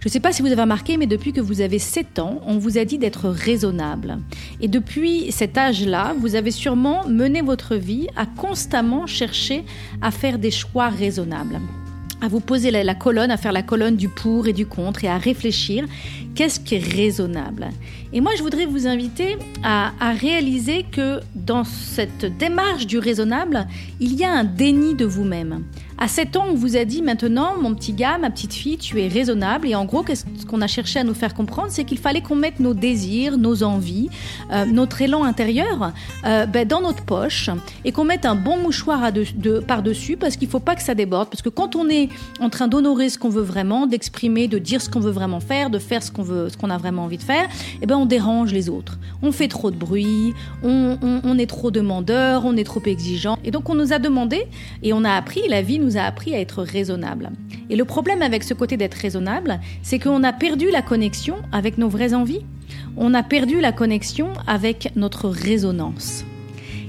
Je 0.00 0.06
ne 0.06 0.10
sais 0.10 0.20
pas 0.20 0.32
si 0.32 0.42
vous 0.42 0.52
avez 0.52 0.62
remarqué, 0.62 0.96
mais 0.96 1.06
depuis 1.06 1.32
que 1.32 1.40
vous 1.40 1.60
avez 1.60 1.80
7 1.80 2.20
ans, 2.20 2.40
on 2.46 2.58
vous 2.58 2.78
a 2.78 2.84
dit 2.84 2.98
d'être 2.98 3.28
raisonnable. 3.28 4.18
Et 4.60 4.68
depuis 4.68 5.32
cet 5.32 5.58
âge-là, 5.58 6.14
vous 6.18 6.36
avez 6.36 6.52
sûrement 6.52 7.06
mené 7.08 7.42
votre 7.42 7.74
vie 7.74 8.06
à 8.14 8.24
constamment 8.24 9.06
chercher 9.06 9.64
à 10.00 10.12
faire 10.12 10.38
des 10.38 10.52
choix 10.52 10.88
raisonnables 10.88 11.60
à 12.20 12.28
vous 12.28 12.40
poser 12.40 12.70
la, 12.70 12.94
colonne, 12.94 13.30
à 13.30 13.36
faire 13.36 13.52
la 13.52 13.62
colonne 13.62 13.96
du 13.96 14.08
pour 14.08 14.48
et 14.48 14.52
du 14.52 14.66
contre 14.66 15.04
et 15.04 15.08
à 15.08 15.18
réfléchir 15.18 15.84
qu'est-ce 16.34 16.58
qui 16.58 16.74
est 16.74 16.84
raisonnable. 16.84 17.68
Et 18.12 18.20
moi, 18.20 18.32
je 18.36 18.42
voudrais 18.42 18.66
vous 18.66 18.86
inviter 18.86 19.36
à, 19.62 19.92
à, 20.00 20.12
réaliser 20.12 20.84
que 20.90 21.20
dans 21.34 21.64
cette 21.64 22.36
démarche 22.38 22.86
du 22.86 22.98
raisonnable, 22.98 23.66
il 24.00 24.14
y 24.14 24.24
a 24.24 24.32
un 24.32 24.44
déni 24.44 24.94
de 24.94 25.04
vous-même. 25.04 25.62
À 26.00 26.06
7 26.06 26.36
ans, 26.36 26.44
on 26.48 26.54
vous 26.54 26.76
a 26.76 26.84
dit 26.84 27.02
maintenant, 27.02 27.54
mon 27.60 27.74
petit 27.74 27.92
gars, 27.92 28.18
ma 28.18 28.30
petite 28.30 28.52
fille, 28.52 28.78
tu 28.78 29.00
es 29.00 29.08
raisonnable. 29.08 29.66
Et 29.66 29.74
en 29.74 29.84
gros, 29.84 30.04
qu'est-ce 30.04 30.24
qu'on 30.46 30.60
a 30.60 30.68
cherché 30.68 31.00
à 31.00 31.04
nous 31.04 31.12
faire 31.12 31.34
comprendre, 31.34 31.70
c'est 31.70 31.82
qu'il 31.82 31.98
fallait 31.98 32.20
qu'on 32.20 32.36
mette 32.36 32.60
nos 32.60 32.72
désirs, 32.72 33.36
nos 33.36 33.64
envies, 33.64 34.08
euh, 34.52 34.64
notre 34.64 35.02
élan 35.02 35.24
intérieur 35.24 35.92
euh, 36.24 36.46
ben, 36.46 36.68
dans 36.68 36.80
notre 36.80 37.04
poche 37.04 37.50
et 37.84 37.90
qu'on 37.90 38.04
mette 38.04 38.26
un 38.26 38.36
bon 38.36 38.58
mouchoir 38.58 39.10
de, 39.12 39.58
par-dessus 39.58 40.16
parce 40.16 40.36
qu'il 40.36 40.46
ne 40.46 40.52
faut 40.52 40.60
pas 40.60 40.76
que 40.76 40.82
ça 40.82 40.94
déborde. 40.94 41.30
Parce 41.30 41.42
que 41.42 41.48
quand 41.48 41.74
on 41.74 41.88
est 41.88 42.10
en 42.38 42.48
train 42.48 42.68
d'honorer 42.68 43.08
ce 43.08 43.18
qu'on 43.18 43.28
veut 43.28 43.42
vraiment, 43.42 43.88
d'exprimer, 43.88 44.46
de 44.46 44.58
dire 44.58 44.80
ce 44.80 44.88
qu'on 44.88 45.00
veut 45.00 45.10
vraiment 45.10 45.40
faire, 45.40 45.68
de 45.68 45.80
faire 45.80 46.04
ce 46.04 46.12
qu'on 46.12 46.22
veut, 46.22 46.48
ce 46.48 46.56
qu'on 46.56 46.70
a 46.70 46.78
vraiment 46.78 47.04
envie 47.04 47.18
de 47.18 47.22
faire, 47.22 47.48
eh 47.82 47.86
ben 47.86 47.96
on 47.96 48.06
dérange 48.06 48.52
les 48.52 48.68
autres. 48.68 49.00
On 49.20 49.32
fait 49.32 49.48
trop 49.48 49.72
de 49.72 49.76
bruit, 49.76 50.32
on, 50.62 50.96
on 51.02 51.38
est 51.38 51.46
trop 51.50 51.72
demandeur, 51.72 52.44
on 52.44 52.56
est 52.56 52.62
trop 52.62 52.82
exigeant. 52.86 53.36
Et 53.42 53.50
donc 53.50 53.68
on 53.68 53.74
nous 53.74 53.92
a 53.92 53.98
demandé 53.98 54.46
et 54.84 54.92
on 54.92 55.02
a 55.02 55.10
appris, 55.10 55.42
la 55.48 55.60
vie 55.60 55.80
nous 55.80 55.87
nous 55.88 55.96
a 55.96 56.02
appris 56.02 56.34
à 56.34 56.40
être 56.40 56.62
raisonnable. 56.62 57.30
Et 57.70 57.76
le 57.76 57.86
problème 57.86 58.20
avec 58.20 58.44
ce 58.44 58.52
côté 58.52 58.76
d'être 58.76 58.94
raisonnable, 58.94 59.58
c'est 59.82 59.98
qu'on 59.98 60.22
a 60.22 60.34
perdu 60.34 60.70
la 60.70 60.82
connexion 60.82 61.36
avec 61.50 61.78
nos 61.78 61.88
vraies 61.88 62.12
envies. 62.12 62.44
On 62.98 63.14
a 63.14 63.22
perdu 63.22 63.60
la 63.60 63.72
connexion 63.72 64.34
avec 64.46 64.92
notre 64.96 65.28
résonance. 65.30 66.24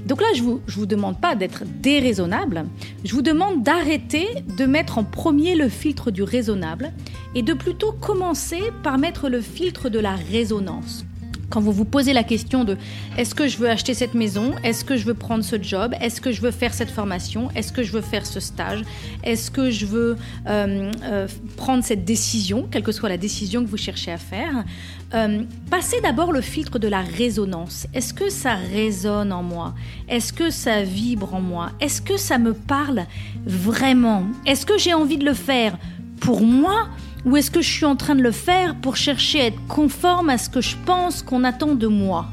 Donc 0.06 0.20
là, 0.20 0.26
je 0.34 0.42
vous, 0.42 0.60
je 0.66 0.76
vous 0.76 0.86
demande 0.86 1.18
pas 1.18 1.34
d'être 1.34 1.64
déraisonnable, 1.80 2.64
je 3.04 3.14
vous 3.14 3.22
demande 3.22 3.62
d'arrêter 3.62 4.26
de 4.58 4.66
mettre 4.66 4.98
en 4.98 5.04
premier 5.04 5.54
le 5.54 5.68
filtre 5.68 6.10
du 6.10 6.22
raisonnable 6.22 6.92
et 7.34 7.42
de 7.42 7.54
plutôt 7.54 7.92
commencer 7.92 8.60
par 8.82 8.98
mettre 8.98 9.28
le 9.28 9.40
filtre 9.40 9.88
de 9.88 9.98
la 9.98 10.14
résonance 10.14 11.04
quand 11.50 11.60
vous 11.60 11.72
vous 11.72 11.84
posez 11.84 12.12
la 12.12 12.22
question 12.22 12.64
de 12.64 12.78
est-ce 13.18 13.34
que 13.34 13.48
je 13.48 13.58
veux 13.58 13.68
acheter 13.68 13.92
cette 13.92 14.14
maison, 14.14 14.54
est-ce 14.62 14.84
que 14.84 14.96
je 14.96 15.04
veux 15.04 15.14
prendre 15.14 15.44
ce 15.44 15.60
job, 15.60 15.94
est-ce 16.00 16.20
que 16.20 16.32
je 16.32 16.40
veux 16.40 16.52
faire 16.52 16.72
cette 16.72 16.90
formation, 16.90 17.48
est-ce 17.54 17.72
que 17.72 17.82
je 17.82 17.92
veux 17.92 18.00
faire 18.00 18.24
ce 18.24 18.40
stage, 18.40 18.82
est-ce 19.24 19.50
que 19.50 19.70
je 19.70 19.84
veux 19.84 20.16
euh, 20.46 20.92
euh, 21.02 21.28
prendre 21.56 21.84
cette 21.84 22.04
décision, 22.04 22.68
quelle 22.70 22.84
que 22.84 22.92
soit 22.92 23.08
la 23.08 23.18
décision 23.18 23.64
que 23.64 23.68
vous 23.68 23.76
cherchez 23.76 24.12
à 24.12 24.16
faire, 24.16 24.64
euh, 25.12 25.42
passez 25.70 26.00
d'abord 26.00 26.32
le 26.32 26.40
filtre 26.40 26.78
de 26.78 26.86
la 26.86 27.00
résonance. 27.00 27.88
Est-ce 27.92 28.14
que 28.14 28.30
ça 28.30 28.54
résonne 28.54 29.32
en 29.32 29.42
moi? 29.42 29.74
Est-ce 30.08 30.32
que 30.32 30.50
ça 30.50 30.82
vibre 30.84 31.34
en 31.34 31.40
moi? 31.40 31.72
Est-ce 31.80 32.00
que 32.00 32.16
ça 32.16 32.38
me 32.38 32.54
parle 32.54 33.06
vraiment? 33.44 34.24
Est-ce 34.46 34.64
que 34.64 34.78
j'ai 34.78 34.94
envie 34.94 35.18
de 35.18 35.24
le 35.24 35.34
faire 35.34 35.76
pour 36.20 36.42
moi 36.42 36.88
ou 37.24 37.36
est-ce 37.36 37.50
que 37.50 37.60
je 37.60 37.70
suis 37.70 37.84
en 37.84 37.96
train 37.96 38.14
de 38.14 38.22
le 38.22 38.32
faire 38.32 38.76
pour 38.76 38.96
chercher 38.96 39.40
à 39.40 39.46
être 39.46 39.66
conforme 39.68 40.30
à 40.30 40.38
ce 40.38 40.48
que 40.48 40.60
je 40.60 40.76
pense 40.86 41.22
qu'on 41.22 41.44
attend 41.44 41.74
de 41.74 41.86
moi 41.86 42.26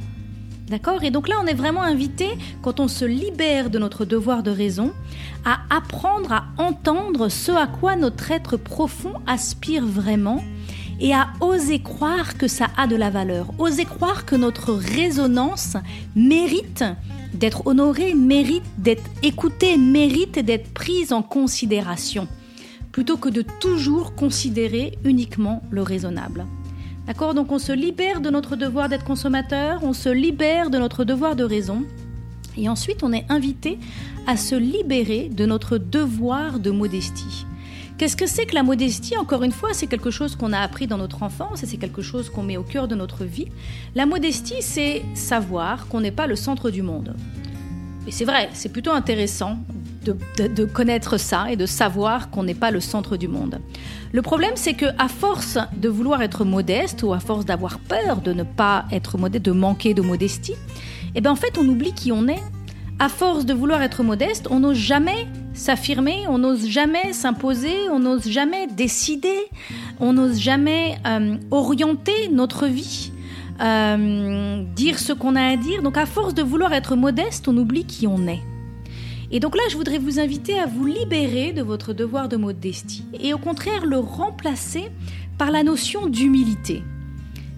D'accord? 0.67 1.03
Et 1.03 1.12
donc 1.12 1.29
là, 1.29 1.36
on 1.41 1.48
est 1.48 1.53
vraiment 1.53 1.82
invité, 1.82 2.27
quand 2.62 2.82
on 2.82 2.89
se 2.89 3.06
libère 3.06 3.70
de 3.70 3.79
notre 3.79 4.03
devoir 4.03 4.44
de 4.44 4.51
raison, 4.51 4.91
à 5.46 5.60
apprendre 5.70 6.34
à 6.34 6.46
entendre 6.58 7.29
ce 7.29 7.51
à 7.53 7.67
quoi 7.67 7.96
notre 7.96 8.32
être 8.32 8.58
profond 8.58 9.13
aspire 9.27 9.86
vraiment 9.86 10.44
et 11.00 11.13
à 11.13 11.27
oser 11.39 11.79
croire 11.79 12.38
que 12.38 12.48
ça 12.48 12.67
a 12.75 12.88
de 12.88 12.96
la 12.96 13.10
valeur, 13.10 13.48
oser 13.60 13.86
croire 13.86 14.25
que 14.25 14.36
notre 14.36 14.74
résonance 14.74 15.77
mérite 16.15 16.84
d'être 17.34 17.65
honorée, 17.67 18.13
mérite 18.13 18.63
d'être 18.77 19.10
écoutée, 19.24 19.77
mérite 19.77 20.39
d'être 20.39 20.74
prise 20.74 21.13
en 21.13 21.22
considération 21.22 22.27
plutôt 22.98 23.18
que 23.18 23.30
de 23.30 23.44
toujours 23.44 24.16
considérer 24.16 24.98
uniquement 25.04 25.62
le 25.70 25.84
raisonnable. 25.84 26.48
D'accord? 27.06 27.36
Donc 27.36 27.51
on 27.51 27.60
se 27.60 27.72
libère 27.72 28.22
de 28.22 28.32
notre 28.32 28.56
devoir 28.56 28.89
d'être 28.89 29.04
consommateur, 29.04 29.84
on 29.84 29.94
se 29.94 30.10
libère 30.10 30.72
de 30.72 30.80
notre 30.80 31.04
devoir 31.04 31.36
de 31.36 31.44
raison, 31.44 31.84
et 32.58 32.68
ensuite 32.68 33.04
on 33.04 33.13
est 33.13 33.27
invité 33.30 33.77
à 34.25 34.36
se 34.36 34.56
libérer 34.56 35.30
de 35.32 35.46
notre 35.46 35.77
devoir 35.77 36.58
de 36.58 36.72
modestie. 36.72 37.46
Qu'est-ce 38.00 38.18
que 38.18 38.25
c'est 38.25 38.48
que 38.48 38.56
la 38.56 38.63
modestie? 38.63 39.16
Encore 39.16 39.44
une 39.44 39.51
fois, 39.51 39.75
c'est 39.75 39.86
quelque 39.86 40.10
chose 40.10 40.36
qu'on 40.36 40.51
a 40.51 40.60
appris 40.60 40.88
dans 40.88 40.98
notre 40.98 41.22
enfance 41.22 41.62
et 41.62 41.68
c'est 41.68 41.77
quelque 41.77 42.01
chose 42.01 42.32
qu'on 42.32 42.42
met 42.42 42.58
au 42.58 42.63
cœur 42.63 42.88
de 42.88 42.96
notre 42.96 43.25
vie. 43.25 43.50
La 43.94 44.08
modestie, 44.08 44.62
c'est 44.63 45.04
savoir 45.13 45.88
qu'on 45.88 46.01
n'est 46.01 46.10
pas 46.10 46.25
le 46.25 46.36
centre 46.36 46.72
du 46.72 46.82
monde. 46.82 47.16
Et 48.08 48.12
c'est 48.12 48.25
vrai, 48.25 48.50
c'est 48.54 48.72
plutôt 48.72 48.92
intéressant 48.92 49.60
de, 50.09 50.65
connaître 50.65 51.17
ça 51.17 51.51
et 51.51 51.55
de 51.55 51.65
savoir 51.65 52.29
qu'on 52.29 52.43
n'est 52.43 52.53
pas 52.53 52.71
le 52.71 52.79
centre 52.79 53.17
du 53.17 53.27
monde. 53.27 53.59
Le 54.11 54.21
problème, 54.21 54.53
c'est 54.55 54.73
que 54.73 54.85
à 54.97 55.07
force 55.07 55.57
de 55.75 55.89
vouloir 55.89 56.21
être 56.21 56.45
modeste 56.45 57.03
ou 57.03 57.13
à 57.13 57.19
force 57.19 57.45
d'avoir 57.45 57.79
peur 57.79 58.21
de 58.21 58.33
ne 58.33 58.43
pas 58.43 58.85
être 58.91 59.17
modeste, 59.17 59.45
de 59.45 59.51
manquer 59.51 59.93
de 59.93 60.01
modestie, 60.01 60.55
eh 61.15 61.21
ben 61.21 61.31
en 61.31 61.35
fait, 61.35 61.57
on 61.57 61.67
oublie 61.67 61.93
qui 61.93 62.11
on 62.11 62.27
est. 62.27 62.41
À 62.99 63.09
force 63.09 63.45
de 63.45 63.53
vouloir 63.53 63.83
être 63.83 64.01
modeste, 64.01 64.47
on 64.49 64.61
n'ose 64.61 64.77
jamais 64.77 65.27
s'affirmer, 65.53 66.25
on 66.27 66.39
n'ose 66.39 66.67
jamais 66.67 67.13
s'imposer, 67.13 67.89
on 67.91 67.99
n'ose 67.99 68.27
jamais 68.27 68.67
décider, 68.67 69.37
on 69.99 70.13
n'ose 70.13 70.39
jamais 70.39 70.97
euh, 71.05 71.37
orienter 71.51 72.29
notre 72.31 72.65
vie. 72.65 73.11
Euh, 73.59 74.63
dire 74.75 74.99
ce 74.99 75.13
qu'on 75.13 75.35
a 75.35 75.41
à 75.41 75.55
dire. 75.57 75.81
Donc 75.81 75.97
à 75.97 76.05
force 76.05 76.33
de 76.33 76.43
vouloir 76.43 76.73
être 76.73 76.95
modeste, 76.95 77.47
on 77.47 77.57
oublie 77.57 77.85
qui 77.85 78.07
on 78.07 78.27
est. 78.27 78.41
Et 79.29 79.39
donc 79.39 79.55
là, 79.55 79.63
je 79.69 79.75
voudrais 79.75 79.98
vous 79.98 80.19
inviter 80.19 80.57
à 80.57 80.65
vous 80.65 80.86
libérer 80.86 81.51
de 81.51 81.62
votre 81.62 81.93
devoir 81.93 82.29
de 82.29 82.38
modestie 82.38 83.03
et 83.22 83.34
au 83.34 83.38
contraire 83.38 83.86
le 83.86 84.00
remplacer 84.00 84.86
par 85.38 85.51
la 85.51 85.63
notion 85.63 86.07
d'humilité. 86.07 86.81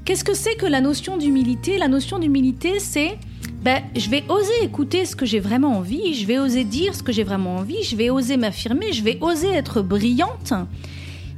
Qu'est-ce 0.03 0.23
que 0.23 0.33
c'est 0.33 0.55
que 0.55 0.65
la 0.65 0.81
notion 0.81 1.17
d'humilité? 1.17 1.77
La 1.77 1.87
notion 1.87 2.17
d'humilité, 2.17 2.79
c'est 2.79 3.19
ben, 3.61 3.83
je 3.95 4.09
vais 4.09 4.23
oser 4.29 4.63
écouter 4.63 5.05
ce 5.05 5.15
que 5.15 5.25
j'ai 5.25 5.39
vraiment 5.39 5.77
envie, 5.77 6.13
je 6.15 6.25
vais 6.25 6.39
oser 6.39 6.63
dire 6.63 6.95
ce 6.95 7.03
que 7.03 7.11
j'ai 7.11 7.23
vraiment 7.23 7.57
envie, 7.57 7.83
je 7.83 7.95
vais 7.95 8.09
oser 8.09 8.37
m'affirmer, 8.37 8.93
je 8.93 9.03
vais 9.03 9.17
oser 9.21 9.49
être 9.49 9.81
brillante, 9.81 10.53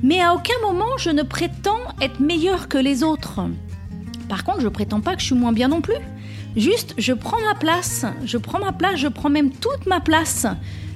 mais 0.03 0.21
à 0.21 0.33
aucun 0.33 0.53
moment 0.61 0.97
je 0.97 1.09
ne 1.09 1.23
prétends 1.23 1.81
être 1.99 2.19
meilleure 2.19 2.69
que 2.69 2.77
les 2.77 3.03
autres. 3.03 3.41
Par 4.31 4.45
contre, 4.45 4.61
je 4.61 4.69
prétends 4.69 5.01
pas 5.01 5.15
que 5.15 5.19
je 5.19 5.25
suis 5.25 5.35
moins 5.35 5.51
bien 5.51 5.67
non 5.67 5.81
plus. 5.81 5.97
Juste, 6.55 6.93
je 6.97 7.11
prends 7.11 7.41
ma 7.41 7.53
place, 7.53 8.05
je 8.23 8.37
prends 8.37 8.59
ma 8.59 8.71
place, 8.71 8.95
je 8.95 9.09
prends 9.09 9.29
même 9.29 9.51
toute 9.51 9.85
ma 9.87 9.99
place. 9.99 10.47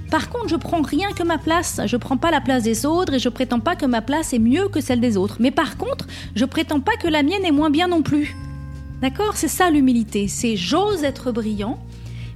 Par 0.10 0.30
contre, 0.30 0.48
je 0.48 0.56
prends 0.56 0.82
rien 0.82 1.10
que 1.12 1.22
ma 1.22 1.38
place. 1.38 1.82
Je 1.86 1.98
prends 1.98 2.16
pas 2.16 2.32
la 2.32 2.40
place 2.40 2.64
des 2.64 2.86
autres 2.86 3.16
et 3.16 3.20
je 3.20 3.28
prétends 3.28 3.60
pas 3.60 3.76
que 3.76 3.86
ma 3.86 4.02
place 4.02 4.32
est 4.32 4.40
mieux 4.40 4.70
que 4.70 4.80
celle 4.80 5.02
des 5.02 5.18
autres. 5.18 5.36
Mais 5.42 5.52
par 5.52 5.76
contre, 5.76 6.08
je 6.34 6.46
prétends 6.46 6.80
pas 6.80 6.96
que 6.96 7.10
la 7.10 7.24
mienne 7.24 7.44
est 7.44 7.52
moins 7.52 7.70
bien 7.70 7.90
non 7.90 8.04
plus. 8.04 8.38
D'accord? 9.02 9.34
C'est 9.36 9.50
ça 9.50 9.70
l'humilité. 9.70 10.30
C'est 10.30 10.56
j'ose 10.56 11.04
être 11.04 11.34
brillant, 11.34 11.78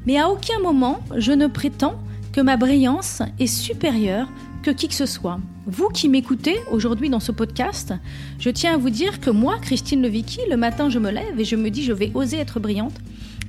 mais 0.06 0.20
à 0.20 0.28
aucun 0.28 0.60
moment 0.62 1.00
je 1.16 1.32
ne 1.32 1.48
prétends 1.48 1.96
que 2.34 2.42
ma 2.42 2.58
brillance 2.58 3.22
est 3.40 3.48
supérieure 3.48 4.28
que 4.64 4.72
qui 4.72 4.88
que 4.88 4.94
ce 4.94 5.06
soit. 5.06 5.40
Vous 5.66 5.90
qui 5.90 6.10
m'écoutez 6.10 6.58
aujourd'hui 6.72 7.10
dans 7.10 7.20
ce 7.20 7.32
podcast, 7.32 7.94
je 8.40 8.50
tiens 8.50 8.74
à 8.74 8.78
vous 8.78 8.90
dire 8.90 9.20
que 9.20 9.30
moi, 9.30 9.58
Christine 9.62 10.02
Levicki, 10.02 10.40
le 10.50 10.58
matin 10.58 10.90
je 10.90 11.00
me 11.00 11.12
lève 11.12 11.40
et 11.40 11.46
je 11.46 11.56
me 11.56 11.70
dis 11.70 11.84
je 11.84 11.94
vais 11.94 12.12
oser 12.14 12.38
être 12.38 12.60
brillante. 12.60 12.96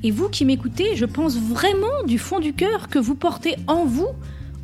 Et 0.03 0.11
vous 0.11 0.29
qui 0.29 0.45
m'écoutez, 0.45 0.97
je 0.97 1.05
pense 1.05 1.37
vraiment 1.37 2.05
du 2.07 2.19
fond 2.19 2.41
du 2.41 2.55
cœur 2.55 2.89
que 2.89 2.99
vous 2.99 3.15
portez 3.15 3.57
en 3.67 3.85
vous 3.85 4.09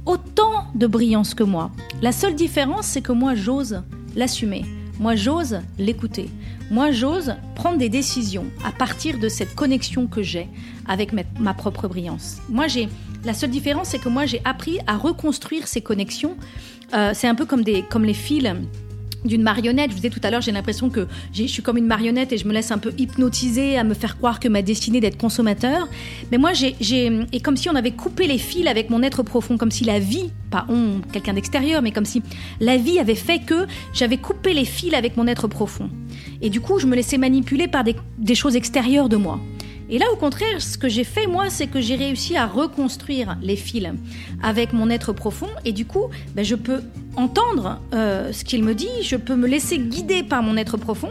autant 0.07 0.65
de 0.75 0.87
brillance 0.87 1.35
que 1.35 1.43
moi. 1.43 1.71
La 2.00 2.12
seule 2.12 2.35
différence, 2.35 2.87
c'est 2.87 3.03
que 3.03 3.12
moi 3.12 3.35
j'ose 3.35 3.83
l'assumer. 4.15 4.65
Moi 4.99 5.15
j'ose 5.15 5.61
l'écouter. 5.79 6.31
Moi 6.71 6.91
j'ose 6.91 7.35
prendre 7.55 7.76
des 7.76 7.88
décisions 7.88 8.47
à 8.65 8.73
partir 8.73 9.19
de 9.19 9.29
cette 9.29 9.55
connexion 9.55 10.07
que 10.07 10.23
j'ai 10.23 10.49
avec 10.87 11.12
ma 11.12 11.55
propre 11.55 11.87
brillance. 11.87 12.38
Moi 12.49 12.67
j'ai 12.67 12.88
la 13.26 13.35
seule 13.35 13.50
différence, 13.50 13.88
c'est 13.88 13.99
que 13.99 14.09
moi, 14.09 14.25
j'ai 14.25 14.40
appris 14.45 14.78
à 14.87 14.97
reconstruire 14.97 15.66
ces 15.66 15.80
connexions. 15.80 16.37
Euh, 16.95 17.11
c'est 17.12 17.26
un 17.26 17.35
peu 17.35 17.45
comme, 17.45 17.64
des, 17.64 17.83
comme 17.83 18.04
les 18.04 18.14
fils 18.14 18.49
d'une 19.25 19.42
marionnette. 19.42 19.90
Je 19.90 19.97
vous 19.97 20.00
disais 20.00 20.14
tout 20.14 20.21
à 20.23 20.30
l'heure, 20.30 20.40
j'ai 20.40 20.52
l'impression 20.52 20.88
que 20.88 21.09
je 21.35 21.45
suis 21.45 21.62
comme 21.62 21.76
une 21.76 21.87
marionnette 21.87 22.33
et 22.33 22.38
je 22.38 22.47
me 22.47 22.52
laisse 22.52 22.71
un 22.71 22.78
peu 22.78 22.92
hypnotiser 22.97 23.76
à 23.76 23.83
me 23.83 23.95
faire 23.95 24.16
croire 24.16 24.38
que 24.38 24.47
ma 24.47 24.62
destinée 24.62 25.00
d'être 25.00 25.18
consommateur. 25.18 25.88
Mais 26.30 26.38
moi, 26.38 26.52
j'ai, 26.52 26.76
et 27.33 27.40
comme 27.40 27.56
si 27.56 27.68
on 27.68 27.75
avait 27.75 27.90
coupé 27.90 28.28
les 28.28 28.38
fils 28.38 28.68
avec 28.68 28.88
mon 28.90 29.02
être 29.02 29.25
profond, 29.25 29.59
comme 29.59 29.73
si 29.73 29.83
la 29.83 29.99
vie, 29.99 30.30
pas 30.50 30.64
on, 30.68 31.00
quelqu'un 31.12 31.35
d'extérieur, 31.35 31.83
mais 31.83 31.90
comme 31.90 32.04
si 32.04 32.23
la 32.61 32.76
vie 32.76 33.00
avait 33.00 33.16
fait 33.16 33.40
que 33.40 33.66
j'avais 33.92 34.18
coupé 34.18 34.54
les 34.54 34.64
fils 34.64 34.95
avec 34.95 35.16
mon 35.16 35.26
être 35.26 35.49
profond. 35.49 35.90
Et 36.40 36.49
du 36.49 36.61
coup, 36.61 36.78
je 36.78 36.87
me 36.87 36.95
laissais 36.95 37.18
manipuler 37.18 37.66
par 37.66 37.83
des 37.83 38.35
choses 38.37 38.54
extérieures 38.54 39.09
de 39.09 39.16
moi. 39.16 39.40
Et 39.88 39.99
là, 39.99 40.07
au 40.12 40.16
contraire, 40.16 40.61
ce 40.61 40.78
que 40.78 40.88
j'ai 40.88 41.05
fait, 41.05 41.26
moi, 41.26 41.49
c'est 41.49 41.69
que 41.69 41.81
j'ai 41.81 41.95
réussi 41.95 42.37
à 42.37 42.47
reconstruire 42.47 43.37
les 43.43 43.57
fils 43.57 43.93
avec 44.43 44.73
mon 44.73 44.90
être 44.90 45.12
profond. 45.12 45.49
Et 45.64 45.73
du 45.73 45.87
coup, 45.87 46.07
ben, 46.35 46.45
je 46.45 46.57
peux 46.57 46.81
entendre 47.14 47.81
euh, 47.95 48.33
ce 48.33 48.45
qu'il 48.45 48.64
me 48.64 48.75
dit, 48.75 48.88
je 49.02 49.16
peux 49.16 49.37
me 49.37 49.47
laisser 49.47 49.78
guider 49.78 50.23
par 50.23 50.43
mon 50.43 50.57
être 50.57 50.76
profond. 50.76 51.11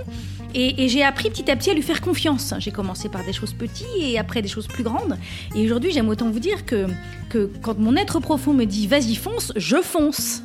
Et, 0.58 0.88
j'ai 0.88 1.04
appris 1.04 1.30
petit 1.30 1.52
à 1.52 1.58
petit 1.58 1.70
à 1.70 1.74
lui 1.74 1.82
faire 1.82 2.00
confiance. 2.00 2.54
J'ai 2.60 2.72
commencé 2.72 3.10
par 3.10 3.26
des 3.26 3.34
choses 3.34 3.52
petites 3.52 3.86
et 4.00 4.18
après 4.18 4.42
des 4.42 4.48
choses 4.48 4.68
plus 4.68 4.84
grandes. 4.84 5.18
Et 5.54 5.66
aujourd'hui, 5.66 5.92
j'aime 5.92 6.08
autant 6.08 6.30
vous 6.30 6.40
dire 6.40 6.66
que, 6.66 6.88
que 7.30 7.52
quand 7.62 7.78
mon 7.78 7.98
être 7.98 8.22
profond 8.22 8.54
me 8.54 8.64
dit 8.64 8.88
vas-y 8.88 9.16
fonce, 9.16 9.52
je 9.58 9.82
fonce. 9.82 10.44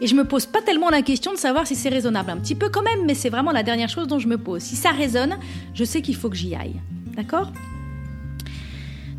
Et 0.00 0.08
je 0.08 0.16
me 0.16 0.24
pose 0.24 0.46
pas 0.46 0.62
tellement 0.62 0.90
la 0.90 1.00
question 1.00 1.32
de 1.32 1.38
savoir 1.38 1.64
si 1.64 1.76
c'est 1.76 1.88
raisonnable. 1.88 2.30
Un 2.30 2.38
petit 2.38 2.56
peu 2.56 2.68
quand 2.70 2.82
même, 2.82 3.06
mais 3.06 3.14
c'est 3.14 3.30
vraiment 3.30 3.52
la 3.52 3.62
dernière 3.62 3.88
chose 3.88 4.08
dont 4.08 4.18
je 4.18 4.26
me 4.26 4.36
pose. 4.36 4.62
Si 4.62 4.74
ça 4.74 4.90
résonne, 4.90 5.36
je 5.74 5.84
sais 5.84 6.02
qu'il 6.02 6.16
faut 6.16 6.28
que 6.28 6.36
j'y 6.36 6.56
aille. 6.56 6.80
D'accord? 7.16 7.52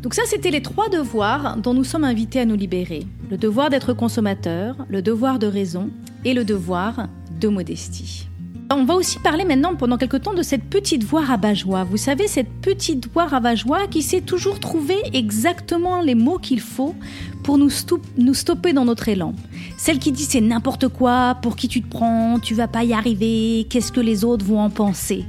Donc 0.02 0.14
ça, 0.14 0.22
c'était 0.26 0.50
les 0.50 0.62
trois 0.62 0.88
devoirs 0.88 1.56
dont 1.56 1.74
nous 1.74 1.84
sommes 1.84 2.04
invités 2.04 2.40
à 2.40 2.44
nous 2.44 2.54
libérer. 2.54 3.04
Le 3.30 3.36
devoir 3.36 3.68
d'être 3.68 3.92
consommateur, 3.92 4.76
le 4.88 5.02
devoir 5.02 5.38
de 5.38 5.48
raison 5.48 5.90
et 6.24 6.34
le 6.34 6.44
devoir 6.44 7.08
de 7.40 7.48
modestie. 7.48 8.28
On 8.70 8.84
va 8.84 8.94
aussi 8.94 9.18
parler 9.18 9.44
maintenant 9.44 9.74
pendant 9.74 9.96
quelque 9.96 10.18
temps 10.18 10.34
de 10.34 10.42
cette 10.42 10.64
petite 10.64 11.02
voix 11.02 11.24
rabat-joie. 11.24 11.84
Vous 11.84 11.96
savez, 11.96 12.28
cette 12.28 12.52
petite 12.60 13.10
voix 13.10 13.26
rabat-joie 13.26 13.86
qui 13.86 14.02
sait 14.02 14.20
toujours 14.20 14.60
trouver 14.60 14.98
exactement 15.14 16.02
les 16.02 16.14
mots 16.14 16.38
qu'il 16.38 16.60
faut 16.60 16.94
pour 17.42 17.56
nous, 17.56 17.70
nous 18.18 18.34
stopper 18.34 18.74
dans 18.74 18.84
notre 18.84 19.08
élan. 19.08 19.34
Celle 19.78 19.98
qui 19.98 20.12
dit 20.12 20.24
c'est 20.24 20.42
n'importe 20.42 20.88
quoi, 20.88 21.38
pour 21.40 21.56
qui 21.56 21.66
tu 21.68 21.80
te 21.80 21.88
prends, 21.88 22.38
tu 22.40 22.54
vas 22.54 22.68
pas 22.68 22.84
y 22.84 22.92
arriver, 22.92 23.66
qu'est-ce 23.70 23.90
que 23.90 24.00
les 24.00 24.22
autres 24.22 24.44
vont 24.44 24.60
en 24.60 24.70
penser? 24.70 25.24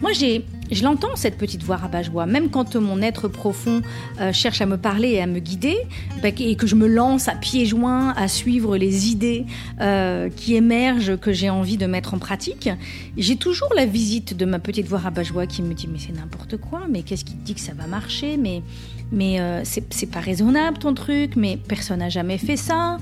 Moi, 0.00 0.12
j'ai 0.12 0.44
je 0.70 0.84
l'entends, 0.84 1.16
cette 1.16 1.38
petite 1.38 1.62
voix 1.62 1.76
rabat-joie, 1.76 2.26
même 2.26 2.50
quand 2.50 2.76
mon 2.76 3.00
être 3.00 3.28
profond 3.28 3.82
euh, 4.20 4.32
cherche 4.32 4.60
à 4.60 4.66
me 4.66 4.76
parler 4.76 5.10
et 5.10 5.22
à 5.22 5.26
me 5.26 5.38
guider, 5.38 5.76
bah, 6.22 6.28
et 6.28 6.56
que 6.56 6.66
je 6.66 6.74
me 6.74 6.86
lance 6.86 7.28
à 7.28 7.34
pieds 7.34 7.66
joints 7.66 8.10
à 8.16 8.28
suivre 8.28 8.76
les 8.76 9.10
idées 9.10 9.46
euh, 9.80 10.28
qui 10.28 10.54
émergent, 10.54 11.16
que 11.16 11.32
j'ai 11.32 11.50
envie 11.50 11.76
de 11.76 11.86
mettre 11.86 12.14
en 12.14 12.18
pratique. 12.18 12.68
J'ai 13.16 13.36
toujours 13.36 13.72
la 13.74 13.86
visite 13.86 14.36
de 14.36 14.44
ma 14.44 14.58
petite 14.58 14.86
voix 14.86 14.98
rabat-joie 14.98 15.46
qui 15.46 15.62
me 15.62 15.74
dit 15.74 15.88
Mais 15.90 15.98
c'est 15.98 16.12
n'importe 16.12 16.56
quoi, 16.56 16.82
mais 16.88 17.02
qu'est-ce 17.02 17.24
qui 17.24 17.34
te 17.34 17.44
dit 17.44 17.54
que 17.54 17.60
ça 17.60 17.72
va 17.72 17.86
marcher? 17.86 18.36
Mais, 18.36 18.62
mais 19.10 19.40
euh, 19.40 19.62
c'est 19.64 20.10
pas 20.10 20.20
raisonnable 20.20 20.78
ton 20.78 20.94
truc, 20.94 21.36
mais 21.36 21.56
personne 21.56 22.00
n'a 22.00 22.08
jamais 22.08 22.38
fait 22.38 22.56
ça. 22.56 22.98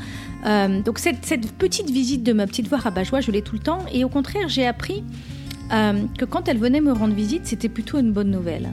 donc, 0.85 0.99
cette, 0.99 1.25
cette 1.25 1.53
petite 1.53 1.91
visite 1.91 2.23
de 2.23 2.33
ma 2.33 2.47
petite 2.47 2.69
voix 2.69 2.79
rabat-joie, 2.79 3.21
je 3.21 3.31
l'ai 3.31 3.43
tout 3.43 3.55
le 3.55 3.63
temps, 3.63 3.85
et 3.93 4.05
au 4.05 4.09
contraire, 4.09 4.49
j'ai 4.49 4.67
appris 4.67 5.03
euh, 5.73 6.05
que 6.19 6.25
quand 6.25 6.49
elle 6.49 6.59
venait 6.59 6.81
me 6.81 6.93
rendre 6.93 7.15
visite, 7.15 7.47
c'était 7.47 7.69
plutôt 7.69 7.99
une 7.99 8.13
bonne 8.13 8.31
nouvelle. 8.31 8.71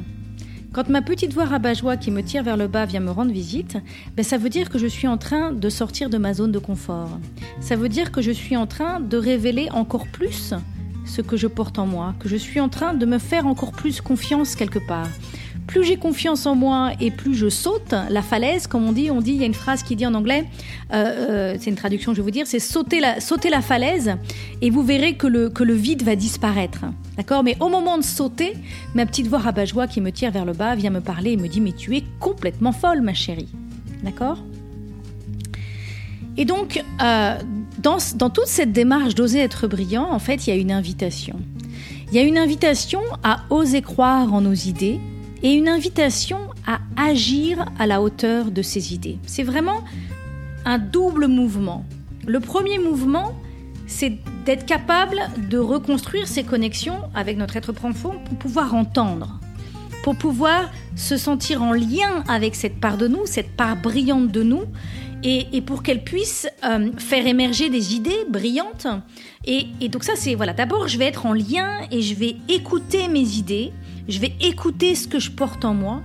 Quand 0.71 0.89
ma 0.89 1.01
petite 1.01 1.33
voix 1.33 1.45
rabat-joie 1.45 1.97
qui 1.97 2.09
me 2.09 2.23
tire 2.23 2.43
vers 2.43 2.57
le 2.57 2.67
bas 2.67 2.85
vient 2.85 2.99
me 2.99 3.11
rendre 3.11 3.31
visite, 3.31 3.77
ben 4.17 4.23
ça 4.23 4.37
veut 4.37 4.49
dire 4.49 4.69
que 4.69 4.79
je 4.79 4.87
suis 4.87 5.07
en 5.07 5.17
train 5.17 5.51
de 5.51 5.69
sortir 5.69 6.09
de 6.09 6.17
ma 6.17 6.33
zone 6.33 6.51
de 6.51 6.59
confort. 6.59 7.19
Ça 7.61 7.75
veut 7.75 7.89
dire 7.89 8.11
que 8.11 8.21
je 8.21 8.31
suis 8.31 8.57
en 8.57 8.65
train 8.65 8.99
de 8.99 9.17
révéler 9.17 9.69
encore 9.71 10.07
plus 10.07 10.55
ce 11.05 11.21
que 11.21 11.37
je 11.37 11.47
porte 11.47 11.77
en 11.77 11.85
moi, 11.85 12.15
que 12.19 12.27
je 12.27 12.35
suis 12.35 12.59
en 12.59 12.69
train 12.69 12.93
de 12.93 13.05
me 13.05 13.19
faire 13.19 13.45
encore 13.45 13.71
plus 13.71 14.01
confiance 14.01 14.55
quelque 14.55 14.79
part 14.79 15.09
plus 15.67 15.83
j'ai 15.83 15.97
confiance 15.97 16.45
en 16.45 16.55
moi 16.55 16.91
et 16.99 17.11
plus 17.11 17.35
je 17.35 17.49
saute 17.49 17.93
la 18.09 18.21
falaise, 18.21 18.67
comme 18.67 18.87
on 18.87 18.91
dit. 18.91 19.11
On 19.11 19.21
dit, 19.21 19.31
il 19.31 19.37
y 19.37 19.43
a 19.43 19.45
une 19.45 19.53
phrase 19.53 19.83
qui 19.83 19.95
dit 19.95 20.05
en 20.05 20.13
anglais, 20.13 20.45
euh, 20.93 20.95
euh, 20.95 21.57
c'est 21.59 21.69
une 21.69 21.75
traduction, 21.75 22.13
je 22.13 22.17
vais 22.17 22.23
vous 22.23 22.31
dire, 22.31 22.47
c'est 22.47 22.59
sauter 22.59 22.99
la, 22.99 23.19
sauter 23.19 23.49
la 23.49 23.61
falaise 23.61 24.15
et 24.61 24.69
vous 24.69 24.83
verrez 24.83 25.15
que 25.15 25.27
le, 25.27 25.49
que 25.49 25.63
le 25.63 25.73
vide 25.73 26.03
va 26.03 26.15
disparaître. 26.15 26.85
D'accord? 27.17 27.43
Mais 27.43 27.57
au 27.59 27.69
moment 27.69 27.97
de 27.97 28.03
sauter, 28.03 28.53
ma 28.93 29.05
petite 29.05 29.27
voix 29.27 29.39
rabat-joie 29.39 29.87
qui 29.87 30.01
me 30.01 30.11
tire 30.11 30.31
vers 30.31 30.45
le 30.45 30.53
bas 30.53 30.75
vient 30.75 30.89
me 30.89 31.01
parler 31.01 31.31
et 31.31 31.37
me 31.37 31.47
dit, 31.47 31.61
mais 31.61 31.73
tu 31.73 31.95
es 31.95 32.03
complètement 32.19 32.71
folle, 32.71 33.01
ma 33.01 33.13
chérie. 33.13 33.49
D'accord? 34.03 34.37
Et 36.35 36.45
donc, 36.45 36.83
euh, 37.01 37.37
dans, 37.79 37.97
dans 38.15 38.29
toute 38.29 38.47
cette 38.47 38.71
démarche 38.71 39.15
d'oser 39.15 39.39
être 39.39 39.67
brillant, 39.67 40.07
en 40.11 40.19
fait, 40.19 40.47
il 40.47 40.49
y 40.49 40.53
a 40.53 40.59
une 40.59 40.71
invitation. 40.71 41.39
Il 42.11 42.15
y 42.15 42.19
a 42.19 42.23
une 42.23 42.37
invitation 42.37 43.01
à 43.23 43.41
oser 43.49 43.81
croire 43.81 44.33
en 44.33 44.41
nos 44.41 44.53
idées, 44.53 44.99
et 45.43 45.51
une 45.51 45.67
invitation 45.67 46.39
à 46.65 46.79
agir 46.97 47.65
à 47.77 47.85
la 47.85 48.01
hauteur 48.01 48.49
de 48.49 48.61
ses 48.61 48.93
idées. 48.93 49.19
C'est 49.27 49.43
vraiment 49.43 49.83
un 50.65 50.79
double 50.79 51.27
mouvement. 51.27 51.85
Le 52.25 52.39
premier 52.39 52.79
mouvement, 52.79 53.33
c'est 53.85 54.17
d'être 54.45 54.65
capable 54.65 55.17
de 55.49 55.57
reconstruire 55.57 56.27
ces 56.27 56.43
connexions 56.43 56.99
avec 57.13 57.37
notre 57.37 57.57
être 57.57 57.73
profond 57.73 58.13
pour 58.25 58.37
pouvoir 58.37 58.73
entendre, 58.73 59.39
pour 60.03 60.15
pouvoir 60.15 60.71
se 60.95 61.17
sentir 61.17 61.61
en 61.61 61.73
lien 61.73 62.23
avec 62.29 62.55
cette 62.55 62.79
part 62.79 62.97
de 62.97 63.09
nous, 63.09 63.25
cette 63.25 63.51
part 63.57 63.75
brillante 63.75 64.31
de 64.31 64.43
nous, 64.43 64.63
et, 65.25 65.61
pour 65.61 65.83
qu'elle 65.83 66.03
puisse 66.03 66.47
euh, 66.65 66.91
faire 66.97 67.25
émerger 67.25 67.69
des 67.69 67.95
idées 67.95 68.25
brillantes. 68.29 68.87
Et 69.45 69.87
donc 69.87 70.03
ça, 70.03 70.13
c'est 70.17 70.35
voilà. 70.35 70.51
D'abord, 70.51 70.89
je 70.89 70.97
vais 70.97 71.05
être 71.05 71.25
en 71.25 71.33
lien 71.33 71.79
et 71.91 72.01
je 72.01 72.13
vais 72.13 72.35
écouter 72.49 73.07
mes 73.07 73.37
idées 73.37 73.71
je 74.07 74.19
vais 74.19 74.33
écouter 74.41 74.95
ce 74.95 75.07
que 75.07 75.19
je 75.19 75.31
porte 75.31 75.65
en 75.65 75.73
moi. 75.73 76.01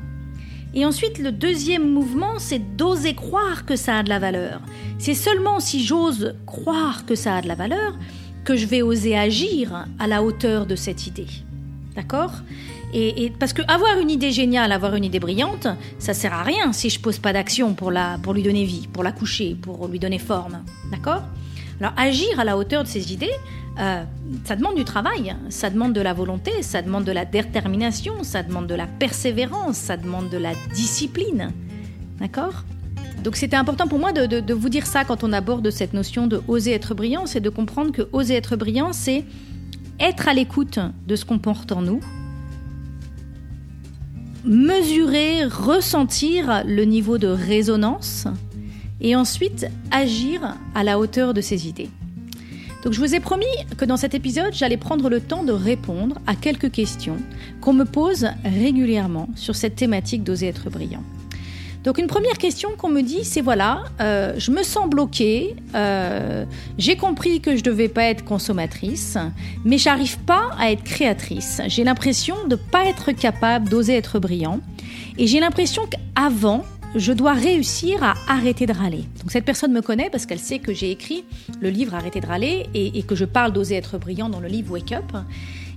Et 0.74 0.84
ensuite, 0.84 1.18
le 1.18 1.32
deuxième 1.32 1.90
mouvement, 1.90 2.38
c'est 2.38 2.76
d'oser 2.76 3.14
croire 3.14 3.64
que 3.64 3.74
ça 3.74 3.98
a 3.98 4.02
de 4.02 4.08
la 4.08 4.18
valeur. 4.18 4.60
C'est 4.98 5.14
seulement 5.14 5.60
si 5.60 5.84
j'ose 5.84 6.34
croire 6.46 7.06
que 7.06 7.14
ça 7.14 7.36
a 7.36 7.42
de 7.42 7.48
la 7.48 7.54
valeur 7.54 7.94
que 8.44 8.56
je 8.56 8.66
vais 8.66 8.82
oser 8.82 9.16
agir 9.16 9.86
à 9.98 10.06
la 10.06 10.22
hauteur 10.22 10.66
de 10.66 10.76
cette 10.76 11.06
idée. 11.06 11.26
D'accord? 11.96 12.32
Et, 12.94 13.32
parce 13.38 13.52
que 13.52 13.60
avoir 13.68 13.98
une 13.98 14.10
idée 14.10 14.30
géniale, 14.30 14.72
avoir 14.72 14.94
une 14.94 15.04
idée 15.04 15.20
brillante, 15.20 15.66
ça 15.98 16.14
sert 16.14 16.32
à 16.32 16.42
rien 16.42 16.72
si 16.72 16.88
je 16.88 16.98
pose 17.00 17.18
pas 17.18 17.32
d'action 17.32 17.74
pour 17.74 17.90
la, 17.90 18.18
pour 18.22 18.32
lui 18.32 18.42
donner 18.42 18.64
vie, 18.64 18.88
pour 18.90 19.02
la 19.02 19.12
coucher, 19.12 19.56
pour 19.60 19.86
lui 19.88 19.98
donner 19.98 20.18
forme. 20.18 20.62
D'accord? 20.90 21.22
Alors 21.80 21.92
agir 21.96 22.40
à 22.40 22.44
la 22.44 22.56
hauteur 22.56 22.82
de 22.82 22.88
ces 22.88 23.12
idées, 23.12 23.30
euh, 23.78 24.02
ça 24.44 24.56
demande 24.56 24.74
du 24.74 24.84
travail, 24.84 25.36
ça 25.48 25.70
demande 25.70 25.92
de 25.92 26.00
la 26.00 26.12
volonté, 26.12 26.62
ça 26.62 26.82
demande 26.82 27.04
de 27.04 27.12
la 27.12 27.24
détermination, 27.24 28.24
ça 28.24 28.42
demande 28.42 28.66
de 28.66 28.74
la 28.74 28.86
persévérance, 28.86 29.76
ça 29.76 29.96
demande 29.96 30.28
de 30.28 30.38
la 30.38 30.54
discipline. 30.74 31.52
D'accord? 32.18 32.64
Donc 33.22 33.36
c'était 33.36 33.56
important 33.56 33.86
pour 33.86 33.98
moi 33.98 34.12
de, 34.12 34.52
vous 34.52 34.68
dire 34.68 34.86
ça 34.86 35.04
quand 35.04 35.22
on 35.22 35.32
aborde 35.32 35.70
cette 35.70 35.92
notion 35.92 36.26
de 36.26 36.40
oser 36.48 36.72
être 36.72 36.94
brillant, 36.94 37.26
c'est 37.26 37.40
de 37.40 37.50
comprendre 37.50 37.92
que 37.92 38.08
oser 38.12 38.34
être 38.34 38.56
brillant, 38.56 38.92
c'est 38.92 39.24
être 40.00 40.28
à 40.28 40.34
l'écoute 40.34 40.78
de 41.06 41.16
ce 41.16 41.24
qu'on 41.24 41.38
porte 41.38 41.70
en 41.72 41.82
nous, 41.82 42.00
mesurer, 44.44 45.44
ressentir 45.44 46.62
le 46.64 46.84
niveau 46.84 47.18
de 47.18 47.28
résonance 47.28 48.26
et 49.00 49.16
ensuite 49.16 49.66
agir 49.90 50.56
à 50.74 50.84
la 50.84 50.98
hauteur 50.98 51.34
de 51.34 51.40
ses 51.40 51.68
idées. 51.68 51.90
Donc 52.84 52.92
je 52.92 53.00
vous 53.00 53.14
ai 53.14 53.20
promis 53.20 53.46
que 53.76 53.84
dans 53.84 53.96
cet 53.96 54.14
épisode, 54.14 54.52
j'allais 54.52 54.76
prendre 54.76 55.08
le 55.08 55.20
temps 55.20 55.42
de 55.42 55.52
répondre 55.52 56.18
à 56.26 56.34
quelques 56.36 56.70
questions 56.70 57.16
qu'on 57.60 57.72
me 57.72 57.84
pose 57.84 58.28
régulièrement 58.44 59.28
sur 59.34 59.56
cette 59.56 59.74
thématique 59.74 60.22
d'oser 60.22 60.46
être 60.46 60.70
brillant. 60.70 61.02
Donc 61.84 61.98
une 61.98 62.06
première 62.06 62.38
question 62.38 62.70
qu'on 62.76 62.88
me 62.88 63.02
dit, 63.02 63.24
c'est 63.24 63.40
voilà, 63.40 63.84
euh, 64.00 64.34
je 64.36 64.50
me 64.50 64.62
sens 64.62 64.88
bloquée, 64.88 65.56
euh, 65.74 66.44
j'ai 66.76 66.96
compris 66.96 67.40
que 67.40 67.52
je 67.52 67.60
ne 67.60 67.62
devais 67.62 67.88
pas 67.88 68.04
être 68.04 68.24
consommatrice, 68.24 69.16
mais 69.64 69.78
j'arrive 69.78 70.18
pas 70.18 70.50
à 70.58 70.70
être 70.70 70.82
créatrice. 70.82 71.62
J'ai 71.68 71.84
l'impression 71.84 72.36
de 72.44 72.50
ne 72.50 72.56
pas 72.56 72.84
être 72.86 73.12
capable 73.12 73.68
d'oser 73.68 73.94
être 73.94 74.18
brillant, 74.18 74.60
et 75.18 75.26
j'ai 75.26 75.40
l'impression 75.40 75.82
qu'avant, 75.86 76.64
je 76.94 77.12
dois 77.12 77.34
réussir 77.34 78.02
à 78.02 78.14
arrêter 78.26 78.66
de 78.66 78.72
râler. 78.72 79.04
Donc 79.20 79.30
cette 79.30 79.44
personne 79.44 79.72
me 79.72 79.82
connaît 79.82 80.08
parce 80.10 80.26
qu'elle 80.26 80.38
sait 80.38 80.58
que 80.58 80.72
j'ai 80.72 80.90
écrit 80.90 81.24
le 81.60 81.70
livre 81.70 81.94
Arrêter 81.94 82.20
de 82.20 82.26
râler 82.26 82.66
et, 82.74 83.02
que 83.02 83.14
je 83.14 83.24
parle 83.24 83.52
d'oser 83.52 83.74
être 83.76 83.98
brillant 83.98 84.28
dans 84.28 84.40
le 84.40 84.48
livre 84.48 84.72
Wake 84.72 84.92
Up. 84.92 85.12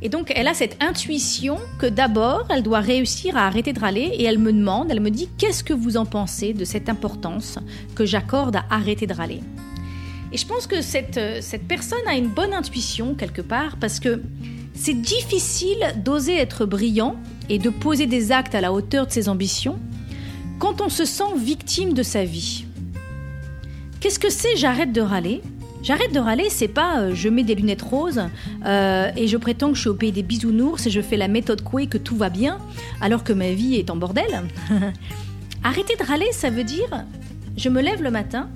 Et 0.02 0.10
donc 0.10 0.32
elle 0.36 0.48
a 0.48 0.54
cette 0.54 0.82
intuition 0.82 1.58
que 1.80 1.86
d'abord 1.86 2.48
elle 2.50 2.64
doit 2.64 2.80
réussir 2.80 3.36
à 3.36 3.46
arrêter 3.46 3.74
de 3.74 3.80
râler 3.80 4.12
et 4.14 4.24
elle 4.24 4.40
me 4.40 4.54
demande, 4.54 4.88
elle 4.90 5.02
me 5.02 5.12
dit 5.12 5.30
qu'est-ce 5.38 5.64
que 5.64 5.74
vous 5.74 5.98
en 5.98 6.06
pensez 6.06 6.54
de 6.54 6.66
cette 6.66 6.90
importance 6.90 7.60
que 7.94 8.06
j'accorde 8.06 8.56
à 8.56 8.66
arrêter 8.70 9.06
de 9.06 9.14
râler? 9.14 9.42
Et 10.32 10.38
je 10.38 10.46
pense 10.46 10.66
que 10.66 10.82
cette, 10.82 11.20
cette 11.42 11.68
personne 11.68 12.08
a 12.08 12.16
une 12.16 12.30
bonne 12.30 12.54
intuition 12.54 13.16
quelque 13.16 13.42
part 13.42 13.76
parce 13.78 14.00
que 14.00 14.22
c'est 14.74 15.00
difficile 15.00 15.94
d'oser 15.98 16.38
être 16.38 16.66
brillant 16.66 17.18
et 17.50 17.60
de 17.60 17.70
poser 17.70 18.08
des 18.08 18.32
actes 18.32 18.56
à 18.56 18.62
la 18.62 18.72
hauteur 18.72 19.08
de 19.08 19.12
ses 19.12 19.28
ambitions 19.28 19.78
quand 20.62 20.80
on 20.80 20.90
se 20.90 21.06
sent 21.06 21.34
victime 21.36 21.94
de 21.94 22.04
sa 22.04 22.24
vie. 22.24 22.66
Qu'est-ce 24.00 24.20
que 24.20 24.30
c'est 24.30 24.56
j'arrête 24.56 24.94
de 24.94 25.02
râler? 25.02 25.42
J'arrête 25.82 26.14
de 26.14 26.20
râler, 26.20 26.50
c'est 26.52 26.68
pas 26.68 27.00
euh, 27.00 27.16
je 27.16 27.30
mets 27.30 27.44
des 27.44 27.56
lunettes 27.56 27.82
roses 27.82 28.22
euh, 28.64 29.10
et 29.18 29.28
je 29.28 29.38
prétends 29.38 29.70
que 29.70 29.76
je 29.76 29.82
suis 29.82 29.90
au 29.90 29.96
pays 29.96 30.12
des 30.12 30.22
bisounours 30.22 30.86
et 30.86 30.92
je 30.92 31.02
fais 31.02 31.18
la 31.18 31.28
méthode 31.28 31.64
Coué 31.64 31.88
que 31.88 31.98
tout 31.98 32.16
va 32.16 32.30
bien 32.30 32.60
alors 33.02 33.24
que 33.24 33.34
ma 33.34 33.52
vie 33.54 33.74
est 33.76 33.90
en 33.90 33.96
bordel. 33.96 34.44
Arrêter 35.64 35.96
de 35.96 36.04
râler, 36.04 36.32
ça 36.32 36.52
veut 36.52 36.64
dire 36.64 37.06
je 37.58 37.70
me 37.70 37.82
lève 37.82 38.04
le 38.04 38.12
matin 38.12 38.48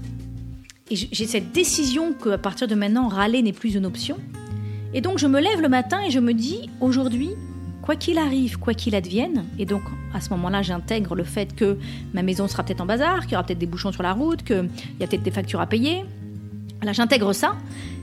et 0.92 0.96
j'ai 0.96 1.26
cette 1.26 1.52
décision 1.54 2.14
qu'à 2.14 2.38
partir 2.38 2.68
de 2.68 2.76
maintenant, 2.76 3.08
râler 3.08 3.42
n'est 3.42 3.52
plus 3.52 3.74
une 3.74 3.88
option. 3.88 4.18
Et 4.94 5.02
donc 5.02 5.18
je 5.18 5.26
me 5.26 5.42
lève 5.42 5.60
le 5.60 5.70
matin 5.70 6.02
et 6.08 6.12
je 6.12 6.20
me 6.20 6.36
dis 6.36 6.70
aujourd'hui, 6.82 7.32
quoi 7.86 7.96
qu'il 7.96 8.18
arrive, 8.18 8.58
quoi 8.58 8.74
qu'il 8.74 8.96
advienne, 8.96 9.46
et 9.60 9.66
donc 9.66 9.84
à 10.14 10.20
ce 10.20 10.32
moment-là, 10.32 10.64
j'intègre 10.64 11.14
le 11.14 11.24
fait 11.24 11.56
que 11.56 11.78
ma 12.14 12.24
maison 12.24 12.48
sera 12.48 12.64
peut-être 12.64 12.82
en 12.82 12.88
bazar, 12.88 13.22
qu'il 13.22 13.34
y 13.34 13.36
aura 13.36 13.44
peut-être 13.44 13.60
des 13.60 13.68
bouchons 13.68 13.92
sur 13.92 14.02
la 14.02 14.14
route, 14.14 14.44
qu'il 14.44 14.68
y 15.00 15.04
a 15.04 15.08
peut-être 15.08 15.22
des 15.22 15.32
factures 15.32 15.62
à 15.62 15.68
payer. 15.68 16.04
Là, 16.82 16.94
j'intègre 16.94 17.32
ça, 17.32 17.56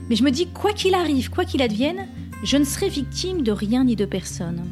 mais 0.09 0.15
je 0.15 0.23
me 0.23 0.31
dis, 0.31 0.47
quoi 0.47 0.71
qu'il 0.71 0.95
arrive, 0.95 1.29
quoi 1.29 1.43
qu'il 1.43 1.61
advienne, 1.61 2.07
je 2.43 2.55
ne 2.55 2.63
serai 2.63 2.87
victime 2.87 3.41
de 3.41 3.51
rien 3.51 3.83
ni 3.83 3.97
de 3.97 4.05
personne. 4.05 4.63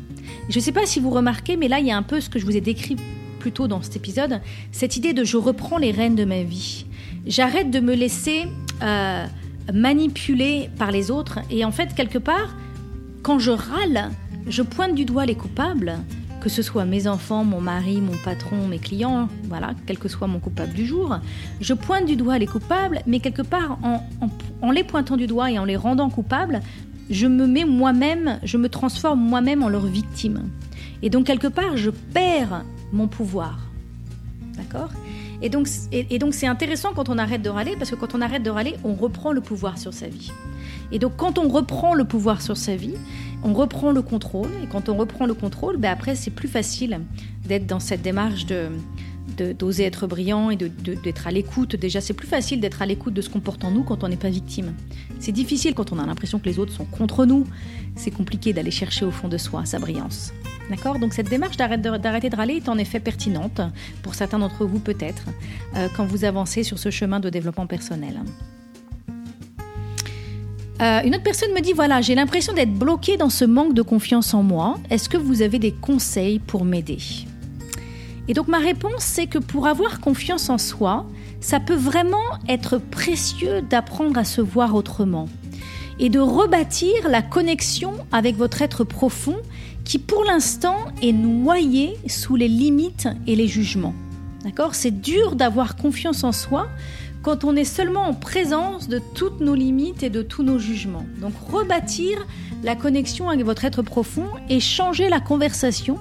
Je 0.49 0.57
ne 0.57 0.63
sais 0.63 0.71
pas 0.71 0.85
si 0.85 1.01
vous 1.01 1.09
remarquez, 1.09 1.57
mais 1.57 1.67
là, 1.67 1.79
il 1.79 1.87
y 1.87 1.91
a 1.91 1.97
un 1.97 2.03
peu 2.03 2.21
ce 2.21 2.29
que 2.29 2.39
je 2.39 2.45
vous 2.45 2.55
ai 2.55 2.61
décrit 2.61 2.95
plus 3.39 3.51
tôt 3.51 3.67
dans 3.67 3.81
cet 3.81 3.97
épisode, 3.97 4.39
cette 4.71 4.95
idée 4.95 5.13
de 5.13 5.25
je 5.25 5.35
reprends 5.35 5.77
les 5.77 5.91
rênes 5.91 6.15
de 6.15 6.25
ma 6.25 6.43
vie. 6.43 6.85
J'arrête 7.25 7.69
de 7.69 7.81
me 7.81 7.95
laisser 7.95 8.45
euh, 8.81 9.25
manipuler 9.73 10.69
par 10.77 10.91
les 10.91 11.11
autres, 11.11 11.39
et 11.49 11.65
en 11.65 11.71
fait, 11.71 11.95
quelque 11.95 12.17
part, 12.17 12.55
quand 13.23 13.39
je 13.39 13.51
râle, 13.51 14.11
je 14.47 14.61
pointe 14.61 14.95
du 14.95 15.05
doigt 15.05 15.25
les 15.25 15.35
coupables, 15.35 15.97
que 16.41 16.49
ce 16.49 16.61
soit 16.61 16.85
mes 16.85 17.07
enfants, 17.07 17.43
mon 17.43 17.61
mari, 17.61 18.01
mon 18.01 18.17
patron, 18.23 18.67
mes 18.67 18.79
clients, 18.79 19.29
voilà, 19.43 19.73
quel 19.85 19.99
que 19.99 20.07
soit 20.07 20.27
mon 20.27 20.39
coupable 20.39 20.73
du 20.73 20.85
jour, 20.85 21.17
je 21.61 21.73
pointe 21.73 22.05
du 22.05 22.15
doigt 22.15 22.37
les 22.39 22.47
coupables, 22.47 23.01
mais 23.05 23.19
quelque 23.19 23.43
part, 23.43 23.77
en, 23.83 24.71
les 24.71 24.83
pointant 24.83 25.17
du 25.17 25.27
doigt 25.27 25.51
et 25.51 25.59
en 25.59 25.65
les 25.65 25.77
rendant 25.77 26.09
coupables, 26.09 26.61
je 27.09 27.27
me 27.27 27.45
mets 27.45 27.65
moi-même, 27.65 28.39
je 28.43 28.57
me 28.57 28.69
transforme 28.69 29.19
moi-même 29.19 29.63
en 29.63 29.69
leur 29.69 29.85
victime. 29.85 30.49
Et 31.03 31.09
donc, 31.09 31.25
quelque 31.25 31.47
part, 31.47 31.77
je 31.77 31.89
perds 31.89 32.63
mon 32.91 33.07
pouvoir. 33.07 33.59
D'accord? 34.57 34.89
Et 35.41 35.49
donc, 35.49 35.67
et 35.91 36.19
donc 36.19 36.35
c'est 36.35 36.45
intéressant 36.45 36.89
quand 36.95 37.09
on 37.09 37.17
arrête 37.17 37.41
de 37.41 37.49
râler, 37.49 37.75
parce 37.75 37.89
que 37.89 37.95
quand 37.95 38.13
on 38.13 38.21
arrête 38.21 38.43
de 38.43 38.51
râler, 38.51 38.75
on 38.83 38.93
reprend 38.93 39.31
le 39.31 39.41
pouvoir 39.41 39.79
sur 39.79 39.91
sa 39.91 40.07
vie. 40.07 40.31
Et 40.91 40.99
donc 40.99 41.13
quand 41.17 41.39
on 41.39 41.47
reprend 41.47 41.95
le 41.95 42.03
pouvoir 42.03 42.41
sur 42.41 42.57
sa 42.57 42.75
vie, 42.75 42.93
on 43.43 43.53
reprend 43.53 43.91
le 43.91 44.01
contrôle. 44.01 44.49
Et 44.63 44.67
quand 44.67 44.89
on 44.89 44.95
reprend 44.95 45.25
le 45.25 45.33
contrôle, 45.33 45.77
ben 45.77 45.91
après 45.91 46.15
c'est 46.15 46.31
plus 46.31 46.47
facile 46.47 47.01
d'être 47.45 47.67
dans 47.67 47.79
cette 47.79 48.01
démarche 48.01 48.45
de 48.45 48.69
d'oser 49.37 49.85
être 49.85 50.07
brillant 50.07 50.49
et 50.49 50.55
d'être 50.55 51.27
à 51.27 51.31
l'écoute. 51.31 51.75
Déjà, 51.75 52.01
c'est 52.01 52.13
plus 52.13 52.27
facile 52.27 52.59
d'être 52.59 52.81
à 52.81 52.85
l'écoute 52.85 53.13
de 53.13 53.21
ce 53.21 53.29
qu'on 53.29 53.39
porte 53.39 53.63
en 53.63 53.71
nous 53.71 53.83
quand 53.83 54.03
on 54.03 54.07
n'est 54.07 54.17
pas 54.17 54.29
victime. 54.29 54.73
C'est 55.19 55.31
difficile 55.31 55.73
quand 55.73 55.91
on 55.91 55.99
a 55.99 56.05
l'impression 56.05 56.37
que 56.39 56.45
les 56.45 56.59
autres 56.59 56.73
sont 56.73 56.85
contre 56.85 57.25
nous. 57.25 57.45
C'est 57.95 58.11
compliqué 58.11 58.53
d'aller 58.53 58.71
chercher 58.71 59.05
au 59.05 59.11
fond 59.11 59.27
de 59.27 59.37
soi 59.37 59.65
sa 59.65 59.79
brillance. 59.79 60.33
D'accord? 60.69 60.99
Donc 60.99 61.13
cette 61.13 61.29
démarche 61.29 61.57
d'arrêter 61.57 62.29
de 62.29 62.35
râler 62.35 62.55
est 62.55 62.69
en 62.69 62.77
effet 62.77 62.99
pertinente, 62.99 63.61
pour 64.03 64.15
certains 64.15 64.39
d'entre 64.39 64.65
vous 64.65 64.79
peut-être, 64.79 65.25
euh, 65.75 65.87
quand 65.95 66.05
vous 66.05 66.23
avancez 66.23 66.63
sur 66.63 66.79
ce 66.79 66.89
chemin 66.91 67.19
de 67.19 67.29
développement 67.29 67.67
personnel. 67.67 68.21
Euh, 70.81 71.01
une 71.03 71.13
autre 71.13 71.23
personne 71.23 71.53
me 71.53 71.61
dit 71.61 71.73
voilà, 71.73 72.01
j'ai 72.01 72.15
l'impression 72.15 72.53
d'être 72.53 72.73
bloquée 72.73 73.15
dans 73.15 73.29
ce 73.29 73.45
manque 73.45 73.75
de 73.75 73.83
confiance 73.83 74.33
en 74.33 74.41
moi. 74.41 74.79
Est-ce 74.89 75.09
que 75.09 75.17
vous 75.17 75.43
avez 75.43 75.59
des 75.59 75.71
conseils 75.71 76.39
pour 76.39 76.65
m'aider? 76.65 76.97
Et 78.27 78.33
donc 78.33 78.47
ma 78.47 78.57
réponse, 78.57 78.99
c'est 79.03 79.27
que 79.27 79.37
pour 79.37 79.67
avoir 79.67 79.99
confiance 79.99 80.49
en 80.49 80.57
soi, 80.57 81.05
ça 81.39 81.59
peut 81.59 81.75
vraiment 81.75 82.17
être 82.49 82.79
précieux 82.79 83.61
d'apprendre 83.61 84.17
à 84.17 84.23
se 84.23 84.41
voir 84.41 84.73
autrement 84.73 85.27
et 85.99 86.09
de 86.09 86.19
rebâtir 86.19 87.09
la 87.09 87.21
connexion 87.21 87.93
avec 88.11 88.35
votre 88.35 88.63
être 88.63 88.83
profond 88.83 89.37
qui 89.83 89.99
pour 89.99 90.23
l'instant 90.23 90.77
est 91.03 91.11
noyé 91.11 91.95
sous 92.07 92.35
les 92.35 92.47
limites 92.47 93.07
et 93.27 93.35
les 93.35 93.47
jugements. 93.47 93.93
D'accord? 94.43 94.73
C'est 94.73 95.01
dur 95.01 95.35
d'avoir 95.35 95.75
confiance 95.75 96.23
en 96.23 96.31
soi 96.31 96.67
quand 97.23 97.43
on 97.43 97.55
est 97.55 97.65
seulement 97.65 98.05
en 98.05 98.13
présence 98.13 98.87
de 98.87 98.99
toutes 99.13 99.39
nos 99.41 99.55
limites 99.55 100.03
et 100.03 100.09
de 100.09 100.21
tous 100.21 100.43
nos 100.43 100.59
jugements. 100.59 101.05
Donc 101.19 101.33
rebâtir 101.49 102.25
la 102.63 102.75
connexion 102.75 103.29
avec 103.29 103.45
votre 103.45 103.65
être 103.65 103.81
profond 103.81 104.27
et 104.49 104.59
changer 104.59 105.09
la 105.09 105.19
conversation 105.19 105.97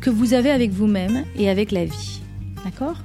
que 0.00 0.10
vous 0.10 0.34
avez 0.34 0.50
avec 0.50 0.70
vous-même 0.70 1.24
et 1.36 1.48
avec 1.48 1.70
la 1.70 1.84
vie. 1.84 2.20
D'accord? 2.64 2.96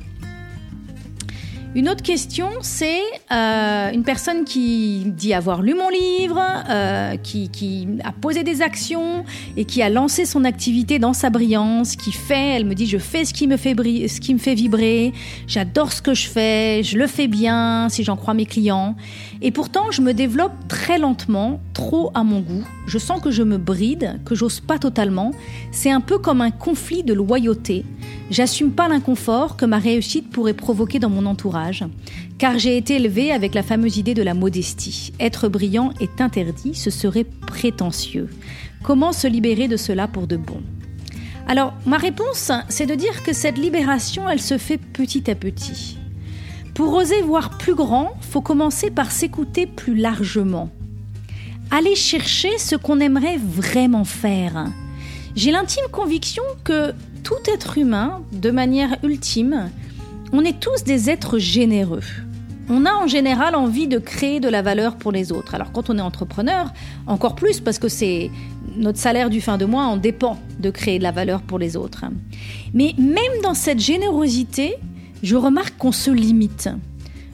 Une 1.75 1.87
autre 1.87 2.01
question, 2.01 2.49
c'est 2.61 3.01
euh, 3.31 3.91
une 3.91 4.03
personne 4.03 4.43
qui 4.43 5.03
dit 5.05 5.35
avoir 5.35 5.61
lu 5.61 5.75
mon 5.75 5.89
livre, 5.89 6.41
euh, 6.69 7.15
qui, 7.17 7.87
a 8.03 8.11
posé 8.11 8.43
des 8.43 8.63
actions 8.63 9.23
et 9.55 9.65
qui 9.65 9.83
a 9.83 9.89
lancé 9.89 10.25
son 10.25 10.45
activité 10.45 10.97
dans 10.97 11.13
sa 11.13 11.29
brillance, 11.29 11.95
qui 11.95 12.11
fait, 12.11 12.55
elle 12.55 12.65
me 12.65 12.73
dit, 12.73 12.87
je 12.87 12.97
fais 12.97 13.23
ce 13.23 13.33
qui 13.33 13.47
me 13.47 13.55
fait, 13.55 13.75
ce 14.07 14.19
qui 14.19 14.33
me 14.33 14.39
fait 14.39 14.55
vibrer, 14.55 15.13
j'adore 15.45 15.93
ce 15.93 16.01
que 16.01 16.15
je 16.15 16.27
fais, 16.27 16.81
je 16.83 16.97
le 16.97 17.05
fais 17.05 17.27
bien, 17.27 17.87
si 17.89 18.03
j'en 18.03 18.15
crois 18.15 18.33
mes 18.33 18.45
clients. 18.45 18.95
Et 19.41 19.51
pourtant, 19.51 19.91
je 19.91 20.01
me 20.01 20.13
développe 20.13 20.51
très 20.67 20.99
lentement, 20.99 21.61
trop 21.73 22.11
à 22.13 22.23
mon 22.23 22.41
goût. 22.41 22.65
Je 22.87 22.97
sens 22.97 23.21
que 23.21 23.31
je 23.31 23.41
me 23.41 23.57
bride, 23.57 24.19
que 24.25 24.35
j'ose 24.35 24.59
pas 24.59 24.77
totalement. 24.77 25.31
C'est 25.71 25.91
un 25.91 26.01
peu 26.01 26.17
comme 26.17 26.41
un 26.41 26.51
conflit 26.51 27.03
de 27.03 27.13
loyauté. 27.13 27.85
J'assume 28.29 28.71
pas 28.71 28.89
l'inconfort 28.89 29.55
que 29.55 29.65
ma 29.65 29.79
réussite 29.79 30.29
pourrait 30.29 30.53
provoquer 30.53 30.99
dans 30.99 31.09
mon 31.09 31.25
entourage, 31.25 31.85
car 32.37 32.59
j'ai 32.59 32.75
été 32.75 32.95
élevée 32.97 33.31
avec 33.31 33.55
la 33.55 33.63
fameuse 33.63 33.97
idée 33.97 34.13
de 34.13 34.23
la 34.23 34.33
modestie. 34.33 35.13
Être 35.19 35.47
brillant 35.47 35.93
est 36.01 36.19
interdit, 36.19 36.75
ce 36.75 36.89
serait 36.89 37.23
prétentieux. 37.23 38.29
Comment 38.83 39.13
se 39.13 39.27
libérer 39.27 39.67
de 39.67 39.77
cela 39.77 40.07
pour 40.07 40.27
de 40.27 40.35
bon? 40.35 40.61
Alors, 41.47 41.73
ma 41.85 41.97
réponse, 41.97 42.51
c'est 42.67 42.85
de 42.85 42.93
dire 42.93 43.23
que 43.23 43.33
cette 43.33 43.57
libération, 43.57 44.29
elle 44.29 44.41
se 44.41 44.57
fait 44.57 44.77
petit 44.77 45.31
à 45.31 45.35
petit. 45.35 45.98
Pour 46.79 46.93
oser 46.93 47.21
voir 47.21 47.57
plus 47.57 47.75
grand, 47.75 48.13
faut 48.21 48.39
commencer 48.39 48.89
par 48.89 49.11
s'écouter 49.11 49.65
plus 49.65 49.95
largement. 49.95 50.69
Aller 51.71 51.93
chercher 51.93 52.57
ce 52.57 52.77
qu'on 52.77 53.01
aimerait 53.01 53.35
vraiment 53.37 54.05
faire. 54.05 54.65
J'ai 55.35 55.51
l'intime 55.51 55.83
conviction 55.91 56.41
que 56.63 56.93
tout 57.21 57.35
être 57.53 57.77
humain, 57.77 58.21
de 58.31 58.49
manière 58.49 58.95
ultime, 59.03 59.69
on 60.31 60.45
est 60.45 60.57
tous 60.57 60.85
des 60.85 61.09
êtres 61.09 61.37
généreux. 61.37 62.05
On 62.69 62.85
a 62.85 62.93
en 62.93 63.07
général 63.07 63.55
envie 63.55 63.89
de 63.89 63.97
créer 63.97 64.39
de 64.39 64.47
la 64.47 64.61
valeur 64.61 64.95
pour 64.95 65.11
les 65.11 65.33
autres. 65.33 65.55
Alors 65.55 65.73
quand 65.73 65.89
on 65.89 65.97
est 65.97 66.01
entrepreneur, 66.01 66.71
encore 67.07 67.35
plus 67.35 67.59
parce 67.59 67.77
que 67.77 67.89
c'est 67.89 68.31
notre 68.77 68.99
salaire 68.99 69.29
du 69.29 69.41
fin 69.41 69.57
de 69.57 69.65
mois 69.65 69.83
en 69.83 69.97
dépend 69.97 70.39
de 70.61 70.69
créer 70.69 70.97
de 70.97 71.03
la 71.03 71.11
valeur 71.11 71.41
pour 71.41 71.59
les 71.59 71.75
autres. 71.75 72.05
Mais 72.73 72.95
même 72.97 73.41
dans 73.43 73.53
cette 73.53 73.79
générosité, 73.79 74.77
je 75.23 75.35
remarque 75.35 75.77
qu'on 75.77 75.91
se 75.91 76.11
limite. 76.11 76.69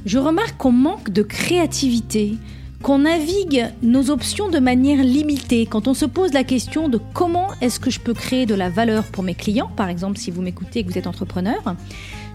Je 0.06 0.18
remarque 0.18 0.58
qu'on 0.58 0.72
manque 0.72 1.10
de 1.10 1.24
créativité, 1.24 2.38
qu'on 2.82 3.00
navigue 3.00 3.66
nos 3.82 4.12
options 4.12 4.50
de 4.50 4.60
manière 4.60 5.04
limitée. 5.04 5.66
Quand 5.66 5.88
on 5.88 5.94
se 5.94 6.06
pose 6.06 6.34
la 6.34 6.44
question 6.44 6.90
de 6.90 7.00
comment 7.14 7.48
est-ce 7.62 7.80
que 7.80 7.90
je 7.90 8.00
peux 8.00 8.14
créer 8.14 8.46
de 8.46 8.54
la 8.54 8.70
valeur 8.70 9.06
pour 9.06 9.24
mes 9.24 9.34
clients, 9.34 9.72
par 9.76 9.90
exemple 9.90 10.18
si 10.18 10.30
vous 10.30 10.42
m'écoutez 10.42 10.80
et 10.80 10.84
que 10.84 10.92
vous 10.92 10.98
êtes 10.98 11.08
entrepreneur, 11.08 11.76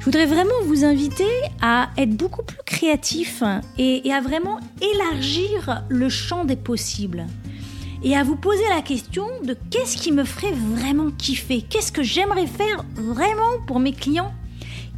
je 0.00 0.04
voudrais 0.06 0.26
vraiment 0.26 0.54
vous 0.64 0.84
inviter 0.84 1.28
à 1.60 1.90
être 1.98 2.16
beaucoup 2.16 2.42
plus 2.42 2.58
créatif 2.64 3.42
et, 3.78 4.10
à 4.12 4.20
vraiment 4.20 4.58
élargir 4.80 5.84
le 5.88 6.08
champ 6.08 6.44
des 6.44 6.56
possibles 6.56 7.26
et 8.02 8.16
à 8.16 8.24
vous 8.24 8.36
poser 8.36 8.66
la 8.70 8.80
question 8.80 9.26
de 9.44 9.54
qu'est-ce 9.70 9.98
qui 9.98 10.10
me 10.10 10.24
ferait 10.24 10.52
vraiment 10.52 11.10
kiffer, 11.10 11.62
qu'est-ce 11.62 11.92
que 11.92 12.02
j'aimerais 12.02 12.46
faire 12.46 12.84
vraiment 12.94 13.60
pour 13.66 13.78
mes 13.78 13.92
clients, 13.92 14.32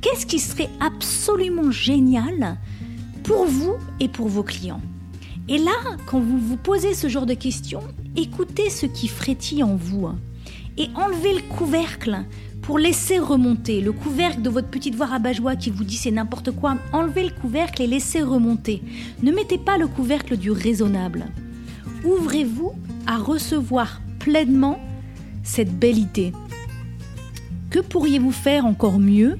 qu'est-ce 0.02 0.26
qui 0.26 0.38
serait 0.38 0.68
absolument 0.80 1.70
génial 1.70 2.58
pour 3.22 3.46
vous 3.46 3.76
et 4.00 4.08
pour 4.08 4.28
vos 4.28 4.42
clients? 4.42 4.82
Et 5.48 5.58
là, 5.58 5.96
quand 6.06 6.20
vous 6.20 6.38
vous 6.38 6.56
posez 6.56 6.94
ce 6.94 7.08
genre 7.08 7.26
de 7.26 7.34
questions, 7.34 7.82
écoutez 8.16 8.68
ce 8.68 8.86
qui 8.86 9.08
frétille 9.08 9.62
en 9.62 9.74
vous 9.74 10.08
et 10.76 10.88
enlevez 10.94 11.34
le 11.34 11.56
couvercle 11.56 12.24
pour 12.62 12.78
laisser 12.78 13.18
remonter 13.18 13.80
le 13.80 13.92
couvercle 13.92 14.42
de 14.42 14.50
votre 14.50 14.68
petite 14.68 14.94
voix 14.94 15.06
rabat-joie 15.06 15.56
qui 15.56 15.70
vous 15.70 15.84
dit 15.84 15.96
c'est 15.96 16.10
n'importe 16.10 16.52
quoi. 16.52 16.76
Enlevez 16.92 17.24
le 17.24 17.34
couvercle 17.40 17.82
et 17.82 17.86
laissez 17.86 18.22
remonter. 18.22 18.82
Ne 19.22 19.32
mettez 19.32 19.58
pas 19.58 19.78
le 19.78 19.88
couvercle 19.88 20.36
du 20.36 20.50
raisonnable. 20.50 21.26
Ouvrez-vous 22.04 22.72
à 23.06 23.16
recevoir 23.16 24.00
pleinement 24.20 24.78
cette 25.42 25.76
belle 25.76 25.98
idée. 25.98 26.32
Que 27.70 27.80
pourriez-vous 27.80 28.32
faire 28.32 28.64
encore 28.64 29.00
mieux 29.00 29.38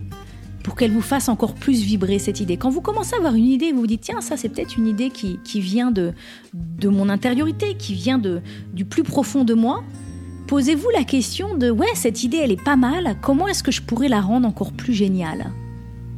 pour 0.63 0.77
qu'elle 0.77 0.93
vous 0.93 1.03
fasse 1.03 1.29
encore 1.29 1.55
plus 1.55 1.83
vibrer 1.83 2.19
cette 2.19 2.41
idée. 2.41 2.57
Quand 2.57 2.71
vous 2.71 2.81
commencez 2.81 3.15
à 3.15 3.19
avoir 3.19 3.35
une 3.35 3.47
idée, 3.47 3.73
vous 3.73 3.81
vous 3.81 3.87
dites, 3.87 4.03
tiens, 4.03 4.21
ça 4.21 4.37
c'est 4.37 4.49
peut-être 4.49 4.77
une 4.77 4.87
idée 4.87 5.11
qui, 5.11 5.61
vient 5.61 5.91
de, 5.91 6.13
de 6.55 6.89
mon 6.89 7.09
intériorité, 7.09 7.75
qui 7.79 7.95
vient 7.95 8.19
de, 8.19 8.41
du 8.73 8.85
plus 8.85 9.03
profond 9.03 9.45
de 9.45 9.55
moi, 9.55 9.83
posez-vous 10.47 10.91
la 10.95 11.05
question 11.05 11.57
de, 11.57 11.71
ouais, 11.71 11.87
cette 11.95 12.25
idée, 12.25 12.39
elle 12.39 12.53
est 12.53 12.63
pas 12.63 12.77
mal, 12.77 13.17
comment 13.23 13.49
est-ce 13.49 13.63
que 13.63 13.73
je 13.73 13.83
pourrais 13.83 14.09
la 14.09 14.21
rendre 14.21 14.47
encore 14.47 14.73
plus 14.73 14.95
géniale? 14.95 15.51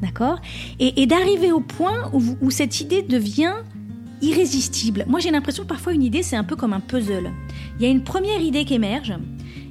D'accord? 0.02 0.40
Et, 0.80 1.06
d'arriver 1.06 1.52
au 1.52 1.60
point 1.60 2.10
où, 2.12 2.20
où 2.40 2.50
cette 2.50 2.80
idée 2.80 3.02
devient 3.02 3.54
irrésistible. 4.20 5.04
Moi, 5.08 5.20
j'ai 5.20 5.30
l'impression 5.30 5.62
que 5.62 5.68
parfois 5.68 5.92
une 5.92 6.02
idée, 6.02 6.22
c'est 6.22 6.36
un 6.36 6.44
peu 6.44 6.56
comme 6.56 6.72
un 6.72 6.80
puzzle. 6.80 7.30
Il 7.78 7.82
y 7.84 7.86
a 7.86 7.90
une 7.90 8.02
première 8.02 8.40
idée 8.40 8.64
qui 8.64 8.74
émerge, 8.74 9.14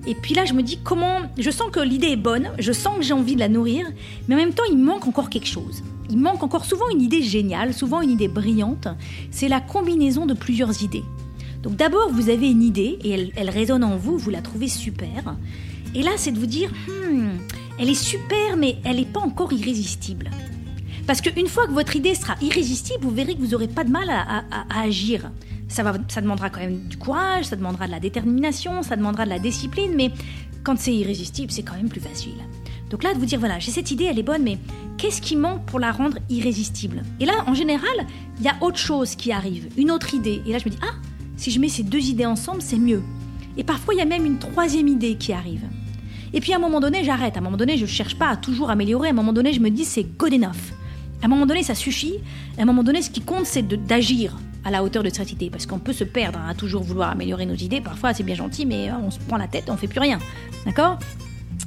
et 0.05 0.15
puis 0.15 0.33
là, 0.33 0.45
je 0.45 0.53
me 0.53 0.61
dis 0.61 0.79
comment. 0.83 1.21
Je 1.37 1.49
sens 1.49 1.69
que 1.71 1.79
l'idée 1.79 2.07
est 2.07 2.17
bonne, 2.17 2.49
je 2.59 2.71
sens 2.71 2.97
que 2.97 3.03
j'ai 3.03 3.13
envie 3.13 3.35
de 3.35 3.39
la 3.39 3.49
nourrir, 3.49 3.85
mais 4.27 4.35
en 4.35 4.37
même 4.37 4.53
temps, 4.53 4.63
il 4.69 4.77
manque 4.77 5.07
encore 5.07 5.29
quelque 5.29 5.47
chose. 5.47 5.83
Il 6.09 6.17
manque 6.17 6.43
encore 6.43 6.65
souvent 6.65 6.89
une 6.89 7.01
idée 7.01 7.21
géniale, 7.21 7.73
souvent 7.73 8.01
une 8.01 8.11
idée 8.11 8.27
brillante. 8.27 8.87
C'est 9.31 9.47
la 9.47 9.61
combinaison 9.61 10.25
de 10.25 10.33
plusieurs 10.33 10.83
idées. 10.83 11.03
Donc 11.61 11.77
d'abord, 11.77 12.11
vous 12.11 12.29
avez 12.29 12.51
une 12.51 12.61
idée 12.61 12.99
et 13.03 13.31
elle, 13.35 13.49
résonne 13.49 13.85
en 13.85 13.95
vous, 13.95 14.17
vous 14.17 14.29
la 14.29 14.41
trouvez 14.41 14.67
super. 14.67 15.35
Et 15.95 16.03
là, 16.03 16.11
c'est 16.17 16.31
de 16.31 16.39
vous 16.39 16.45
dire, 16.45 16.69
hmm, 16.87 17.29
elle 17.79 17.89
est 17.89 17.93
super, 17.93 18.57
mais 18.57 18.77
elle 18.83 18.97
n'est 18.97 19.05
pas 19.05 19.21
encore 19.21 19.53
irrésistible. 19.53 20.29
Parce 21.07 21.21
qu'une 21.21 21.47
fois 21.47 21.65
que 21.65 21.71
votre 21.71 21.95
idée 21.95 22.15
sera 22.15 22.35
irrésistible, 22.41 22.99
vous 23.01 23.11
verrez 23.11 23.35
que 23.35 23.39
vous 23.39 23.47
n'aurez 23.47 23.67
pas 23.67 23.83
de 23.83 23.91
mal 23.91 24.09
à, 24.09 24.43
agir. 24.81 25.31
Ça, 25.67 25.83
va, 25.83 25.93
ça 26.07 26.21
demandera 26.21 26.49
quand 26.49 26.59
même 26.59 26.87
du 26.87 26.97
courage, 26.97 27.45
ça 27.45 27.55
demandera 27.55 27.87
de 27.87 27.91
la 27.91 27.99
détermination, 27.99 28.83
ça 28.83 28.95
demandera 28.95 29.25
de 29.25 29.29
la 29.29 29.39
discipline, 29.39 29.93
mais 29.95 30.11
quand 30.63 30.77
c'est 30.77 30.93
irrésistible, 30.93 31.51
c'est 31.51 31.63
quand 31.63 31.75
même 31.75 31.89
plus 31.89 32.01
facile. 32.01 32.35
Donc 32.89 33.03
là, 33.03 33.13
de 33.13 33.19
vous 33.19 33.25
dire, 33.25 33.39
voilà, 33.39 33.59
j'ai 33.59 33.71
cette 33.71 33.89
idée, 33.89 34.05
elle 34.05 34.19
est 34.19 34.23
bonne, 34.23 34.43
mais 34.43 34.59
qu'est-ce 34.97 35.21
qui 35.21 35.35
manque 35.35 35.65
pour 35.65 35.79
la 35.79 35.91
rendre 35.91 36.17
irrésistible? 36.29 37.03
Et 37.19 37.25
là, 37.25 37.33
en 37.47 37.55
général, 37.55 38.05
il 38.39 38.45
y 38.45 38.47
a 38.47 38.55
autre 38.61 38.77
chose 38.77 39.15
qui 39.15 39.31
arrive, 39.31 39.67
une 39.77 39.89
autre 39.89 40.13
idée. 40.13 40.41
Et 40.45 40.51
là, 40.51 40.59
je 40.59 40.65
me 40.65 40.69
dis, 40.69 40.77
ah, 40.83 40.93
si 41.35 41.49
je 41.49 41.59
mets 41.59 41.69
ces 41.69 41.83
deux 41.83 42.09
idées 42.09 42.25
ensemble, 42.25 42.61
c'est 42.61 42.77
mieux. 42.77 43.01
Et 43.57 43.63
parfois, 43.63 43.93
il 43.93 43.97
y 43.97 44.01
a 44.01 44.05
même 44.05 44.25
une 44.25 44.37
troisième 44.37 44.87
idée 44.87 45.15
qui 45.15 45.33
arrive. 45.33 45.63
Et 46.33 46.39
puis 46.39 46.53
à 46.53 46.55
un 46.57 46.59
moment 46.59 46.79
donné, 46.79 47.03
j'arrête. 47.03 47.35
À 47.35 47.39
un 47.39 47.43
moment 47.43 47.57
donné, 47.57 47.77
je 47.77 47.83
ne 47.83 47.87
cherche 47.87 48.15
pas 48.15 48.29
à 48.29 48.35
toujours 48.35 48.69
améliorer. 48.69 49.07
À 49.07 49.11
un 49.11 49.15
moment 49.15 49.33
donné, 49.33 49.53
je 49.53 49.59
me 49.59 49.69
dis, 49.69 49.85
c'est 49.85 50.03
good 50.03 50.33
enough. 50.33 50.73
À 51.21 51.25
un 51.25 51.27
moment 51.27 51.45
donné, 51.45 51.63
ça 51.63 51.75
suffit. 51.75 52.15
À 52.57 52.63
un 52.63 52.65
moment 52.65 52.83
donné, 52.83 53.01
ce 53.01 53.09
qui 53.09 53.21
compte, 53.21 53.45
c'est 53.45 53.67
d'agir 53.85 54.37
à 54.63 54.71
la 54.71 54.83
hauteur 54.83 55.03
de 55.03 55.09
cette 55.09 55.31
idée. 55.31 55.49
Parce 55.49 55.65
qu'on 55.65 55.79
peut 55.79 55.93
se 55.93 56.03
perdre 56.03 56.39
à 56.47 56.53
toujours 56.53 56.83
vouloir 56.83 57.09
améliorer 57.09 57.45
nos 57.45 57.55
idées. 57.55 57.81
Parfois, 57.81 58.13
c'est 58.13 58.23
bien 58.23 58.35
gentil, 58.35 58.65
mais 58.65 58.89
euh, 58.89 58.93
on 59.03 59.11
se 59.11 59.19
prend 59.19 59.37
la 59.37 59.47
tête, 59.47 59.65
on 59.69 59.77
fait 59.77 59.87
plus 59.87 59.99
rien. 59.99 60.19
D'accord? 60.65 60.99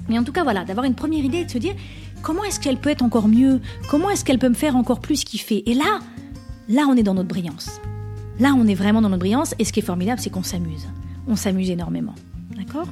Mais 0.09 0.18
en 0.18 0.24
tout 0.24 0.32
cas, 0.32 0.44
voilà, 0.44 0.64
d'avoir 0.64 0.87
une 0.87 0.94
première 0.94 1.24
idée 1.24 1.38
et 1.38 1.44
de 1.44 1.50
se 1.50 1.59
dire 1.59 1.74
comment 2.22 2.44
est-ce 2.44 2.61
qu'elle 2.61 2.78
peut 2.78 2.90
être 2.90 3.02
encore 3.02 3.28
mieux? 3.28 3.61
Comment 3.88 4.11
est-ce 4.11 4.24
qu'elle 4.24 4.38
peut 4.38 4.48
me 4.48 4.54
faire 4.54 4.76
encore 4.76 5.00
plus 5.00 5.24
kiffer? 5.24 5.68
Et 5.70 5.74
là, 5.74 6.00
là, 6.68 6.87
on 6.88 6.96
est 6.96 7.02
dans 7.02 7.14
notre 7.14 7.28
brillance. 7.28 7.80
Là, 8.38 8.54
on 8.56 8.66
est 8.66 8.74
vraiment 8.74 9.02
dans 9.02 9.09
notre 9.09 9.20
brillance. 9.20 9.54
Et 9.59 9.64
ce 9.64 9.72
qui 9.72 9.80
est 9.80 9.85
formidable, 9.85 10.20
c'est 10.20 10.30
qu'on 10.30 10.42
s'amuse. 10.42 10.87
On 11.26 11.37
s'amuse 11.37 11.70
énormément. 11.70 12.14
D'accord? 12.56 12.88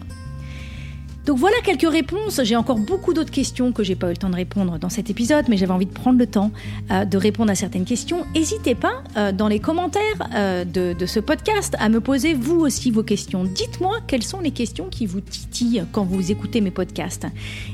Donc 1.25 1.39
voilà 1.39 1.57
quelques 1.65 1.91
réponses. 1.91 2.41
J'ai 2.43 2.57
encore 2.57 2.79
beaucoup 2.79 3.15
d'autres 3.15 3.31
questions 3.31 3.73
que 3.73 3.83
j'ai 3.83 3.95
pas 3.95 4.09
eu 4.09 4.11
le 4.11 4.17
temps 4.17 4.29
de 4.29 4.37
répondre 4.37 4.79
dans 4.79 4.91
cet 4.91 5.09
épisode, 5.09 5.47
mais 5.49 5.57
j'avais 5.57 5.73
envie 5.73 5.87
de 5.87 5.93
prendre 5.93 6.19
le 6.19 6.27
temps 6.27 6.51
euh, 6.91 7.05
de 7.05 7.17
répondre 7.17 7.51
à 7.51 7.55
certaines 7.55 7.87
questions. 7.87 8.27
N'hésitez 8.35 8.75
pas 8.75 9.03
euh, 9.17 9.33
dans 9.33 9.49
les 9.49 9.59
commentaires 9.59 10.03
euh, 10.35 10.65
de, 10.65 10.93
de, 10.93 11.07
ce 11.07 11.21
podcast 11.21 11.77
à 11.79 11.89
me 11.89 12.01
poser 12.01 12.35
vous 12.35 12.61
aussi 12.61 12.91
vos 12.91 13.03
questions. 13.03 13.45
Dites-moi 13.45 14.01
quelles 14.07 14.23
sont 14.23 14.41
les 14.41 14.51
questions 14.51 14.89
qui 14.91 15.07
vous 15.07 15.21
titillent 15.21 15.85
quand 15.93 16.05
vous 16.05 16.31
écoutez 16.31 16.61
mes 16.61 16.71
podcasts. 16.71 17.27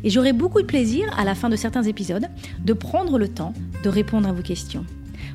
Et 0.05 0.11
j'aurai 0.11 0.33
beaucoup 0.33 0.61
de 0.61 0.67
plaisir 0.67 1.13
à 1.19 1.25
la 1.25 1.35
fin 1.35 1.49
de 1.49 1.57
certains 1.57 1.83
épisodes 1.83 2.27
de 2.65 2.73
prendre 2.73 3.19
le 3.19 3.29
temps 3.29 3.53
de 3.83 3.89
répondre 3.89 4.29
à 4.29 4.33
vos 4.33 4.43
questions. 4.43 4.85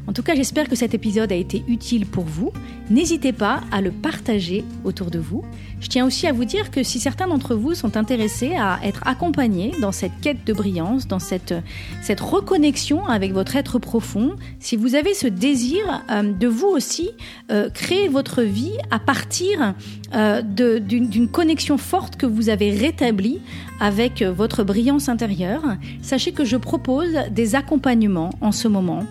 En 0.07 0.13
tout 0.13 0.23
cas, 0.23 0.35
j'espère 0.35 0.69
que 0.69 0.75
cet 0.75 0.93
épisode 0.93 1.31
a 1.31 1.35
été 1.35 1.63
utile 1.67 2.05
pour 2.05 2.23
vous. 2.23 2.51
N'hésitez 2.89 3.33
pas 3.33 3.61
à 3.71 3.81
le 3.81 3.91
partager 3.91 4.63
autour 4.83 5.09
de 5.09 5.17
vous. 5.19 5.43
Je 5.79 5.87
tiens 5.87 6.05
aussi 6.05 6.27
à 6.27 6.33
vous 6.33 6.45
dire 6.45 6.71
que 6.71 6.83
si 6.83 6.99
certains 6.99 7.27
d'entre 7.27 7.55
vous 7.55 7.73
sont 7.73 7.97
intéressés 7.97 8.53
à 8.55 8.79
être 8.83 9.01
accompagnés 9.05 9.71
dans 9.81 9.91
cette 9.91 10.19
quête 10.21 10.45
de 10.45 10.53
brillance, 10.53 11.07
dans 11.07 11.19
cette, 11.19 11.55
cette 12.01 12.19
reconnexion 12.19 13.05
avec 13.07 13.33
votre 13.33 13.55
être 13.55 13.79
profond, 13.79 14.35
si 14.59 14.75
vous 14.75 14.95
avez 14.95 15.13
ce 15.13 15.27
désir 15.27 16.03
euh, 16.11 16.23
de 16.23 16.47
vous 16.47 16.67
aussi 16.67 17.09
euh, 17.51 17.69
créer 17.69 18.07
votre 18.07 18.41
vie 18.41 18.77
à 18.91 18.99
partir 18.99 19.73
euh, 20.13 20.41
d'une 20.41 21.27
connexion 21.27 21.77
forte 21.77 22.15
que 22.17 22.25
vous 22.25 22.49
avez 22.49 22.71
rétablie 22.71 23.39
avec 23.79 24.21
votre 24.21 24.63
brillance 24.63 25.09
intérieure, 25.09 25.63
sachez 26.01 26.31
que 26.31 26.45
je 26.45 26.57
propose 26.57 27.13
des 27.31 27.55
accompagnements 27.55 28.31
en 28.41 28.51
ce 28.51 28.67
moment 28.67 29.03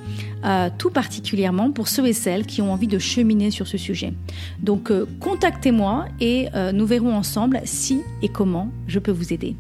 euh, 0.44 0.68
tout 0.76 0.90
particulièrement 0.90 1.70
pour 1.70 1.88
ceux 1.88 2.06
et 2.06 2.12
celles 2.12 2.44
qui 2.44 2.60
ont 2.60 2.70
envie 2.70 2.86
de 2.86 2.98
cheminer 2.98 3.50
sur 3.50 3.66
ce 3.66 3.78
sujet. 3.78 4.12
Donc 4.60 4.90
euh, 4.90 5.06
contactez-moi 5.18 6.04
et 6.20 6.48
euh, 6.54 6.70
nous 6.70 6.84
verrons 6.84 7.14
ensemble 7.14 7.62
si 7.64 8.02
et 8.20 8.28
comment 8.28 8.68
je 8.86 8.98
peux 8.98 9.10
vous 9.10 9.32
aider. 9.32 9.56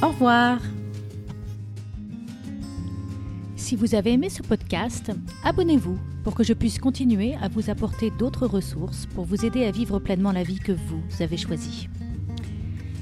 Au 0.00 0.08
revoir 0.08 0.60
Si 3.56 3.74
vous 3.74 3.96
avez 3.96 4.12
aimé 4.12 4.30
ce 4.30 4.42
podcast, 4.42 5.10
abonnez-vous 5.42 6.11
pour 6.24 6.34
que 6.34 6.44
je 6.44 6.52
puisse 6.52 6.78
continuer 6.78 7.34
à 7.40 7.48
vous 7.48 7.70
apporter 7.70 8.10
d'autres 8.10 8.46
ressources 8.46 9.06
pour 9.06 9.24
vous 9.24 9.44
aider 9.44 9.64
à 9.64 9.70
vivre 9.70 9.98
pleinement 9.98 10.32
la 10.32 10.42
vie 10.42 10.58
que 10.58 10.72
vous 10.72 11.02
avez 11.20 11.36
choisie. 11.36 11.88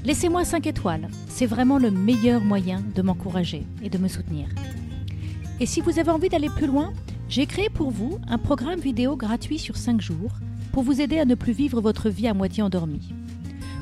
Laissez-moi 0.03 0.43
5 0.43 0.65
étoiles, 0.65 1.07
c'est 1.27 1.45
vraiment 1.45 1.77
le 1.77 1.91
meilleur 1.91 2.41
moyen 2.41 2.83
de 2.95 3.03
m'encourager 3.03 3.63
et 3.83 3.89
de 3.89 3.99
me 3.99 4.07
soutenir. 4.07 4.47
Et 5.59 5.67
si 5.67 5.81
vous 5.81 5.99
avez 5.99 6.09
envie 6.09 6.29
d'aller 6.29 6.49
plus 6.49 6.65
loin, 6.65 6.91
j'ai 7.29 7.45
créé 7.45 7.69
pour 7.69 7.91
vous 7.91 8.17
un 8.27 8.39
programme 8.39 8.79
vidéo 8.79 9.15
gratuit 9.15 9.59
sur 9.59 9.77
5 9.77 10.01
jours 10.01 10.31
pour 10.71 10.81
vous 10.83 11.01
aider 11.01 11.19
à 11.19 11.25
ne 11.25 11.35
plus 11.35 11.53
vivre 11.53 11.81
votre 11.81 12.09
vie 12.09 12.27
à 12.27 12.33
moitié 12.33 12.63
endormie. 12.63 13.13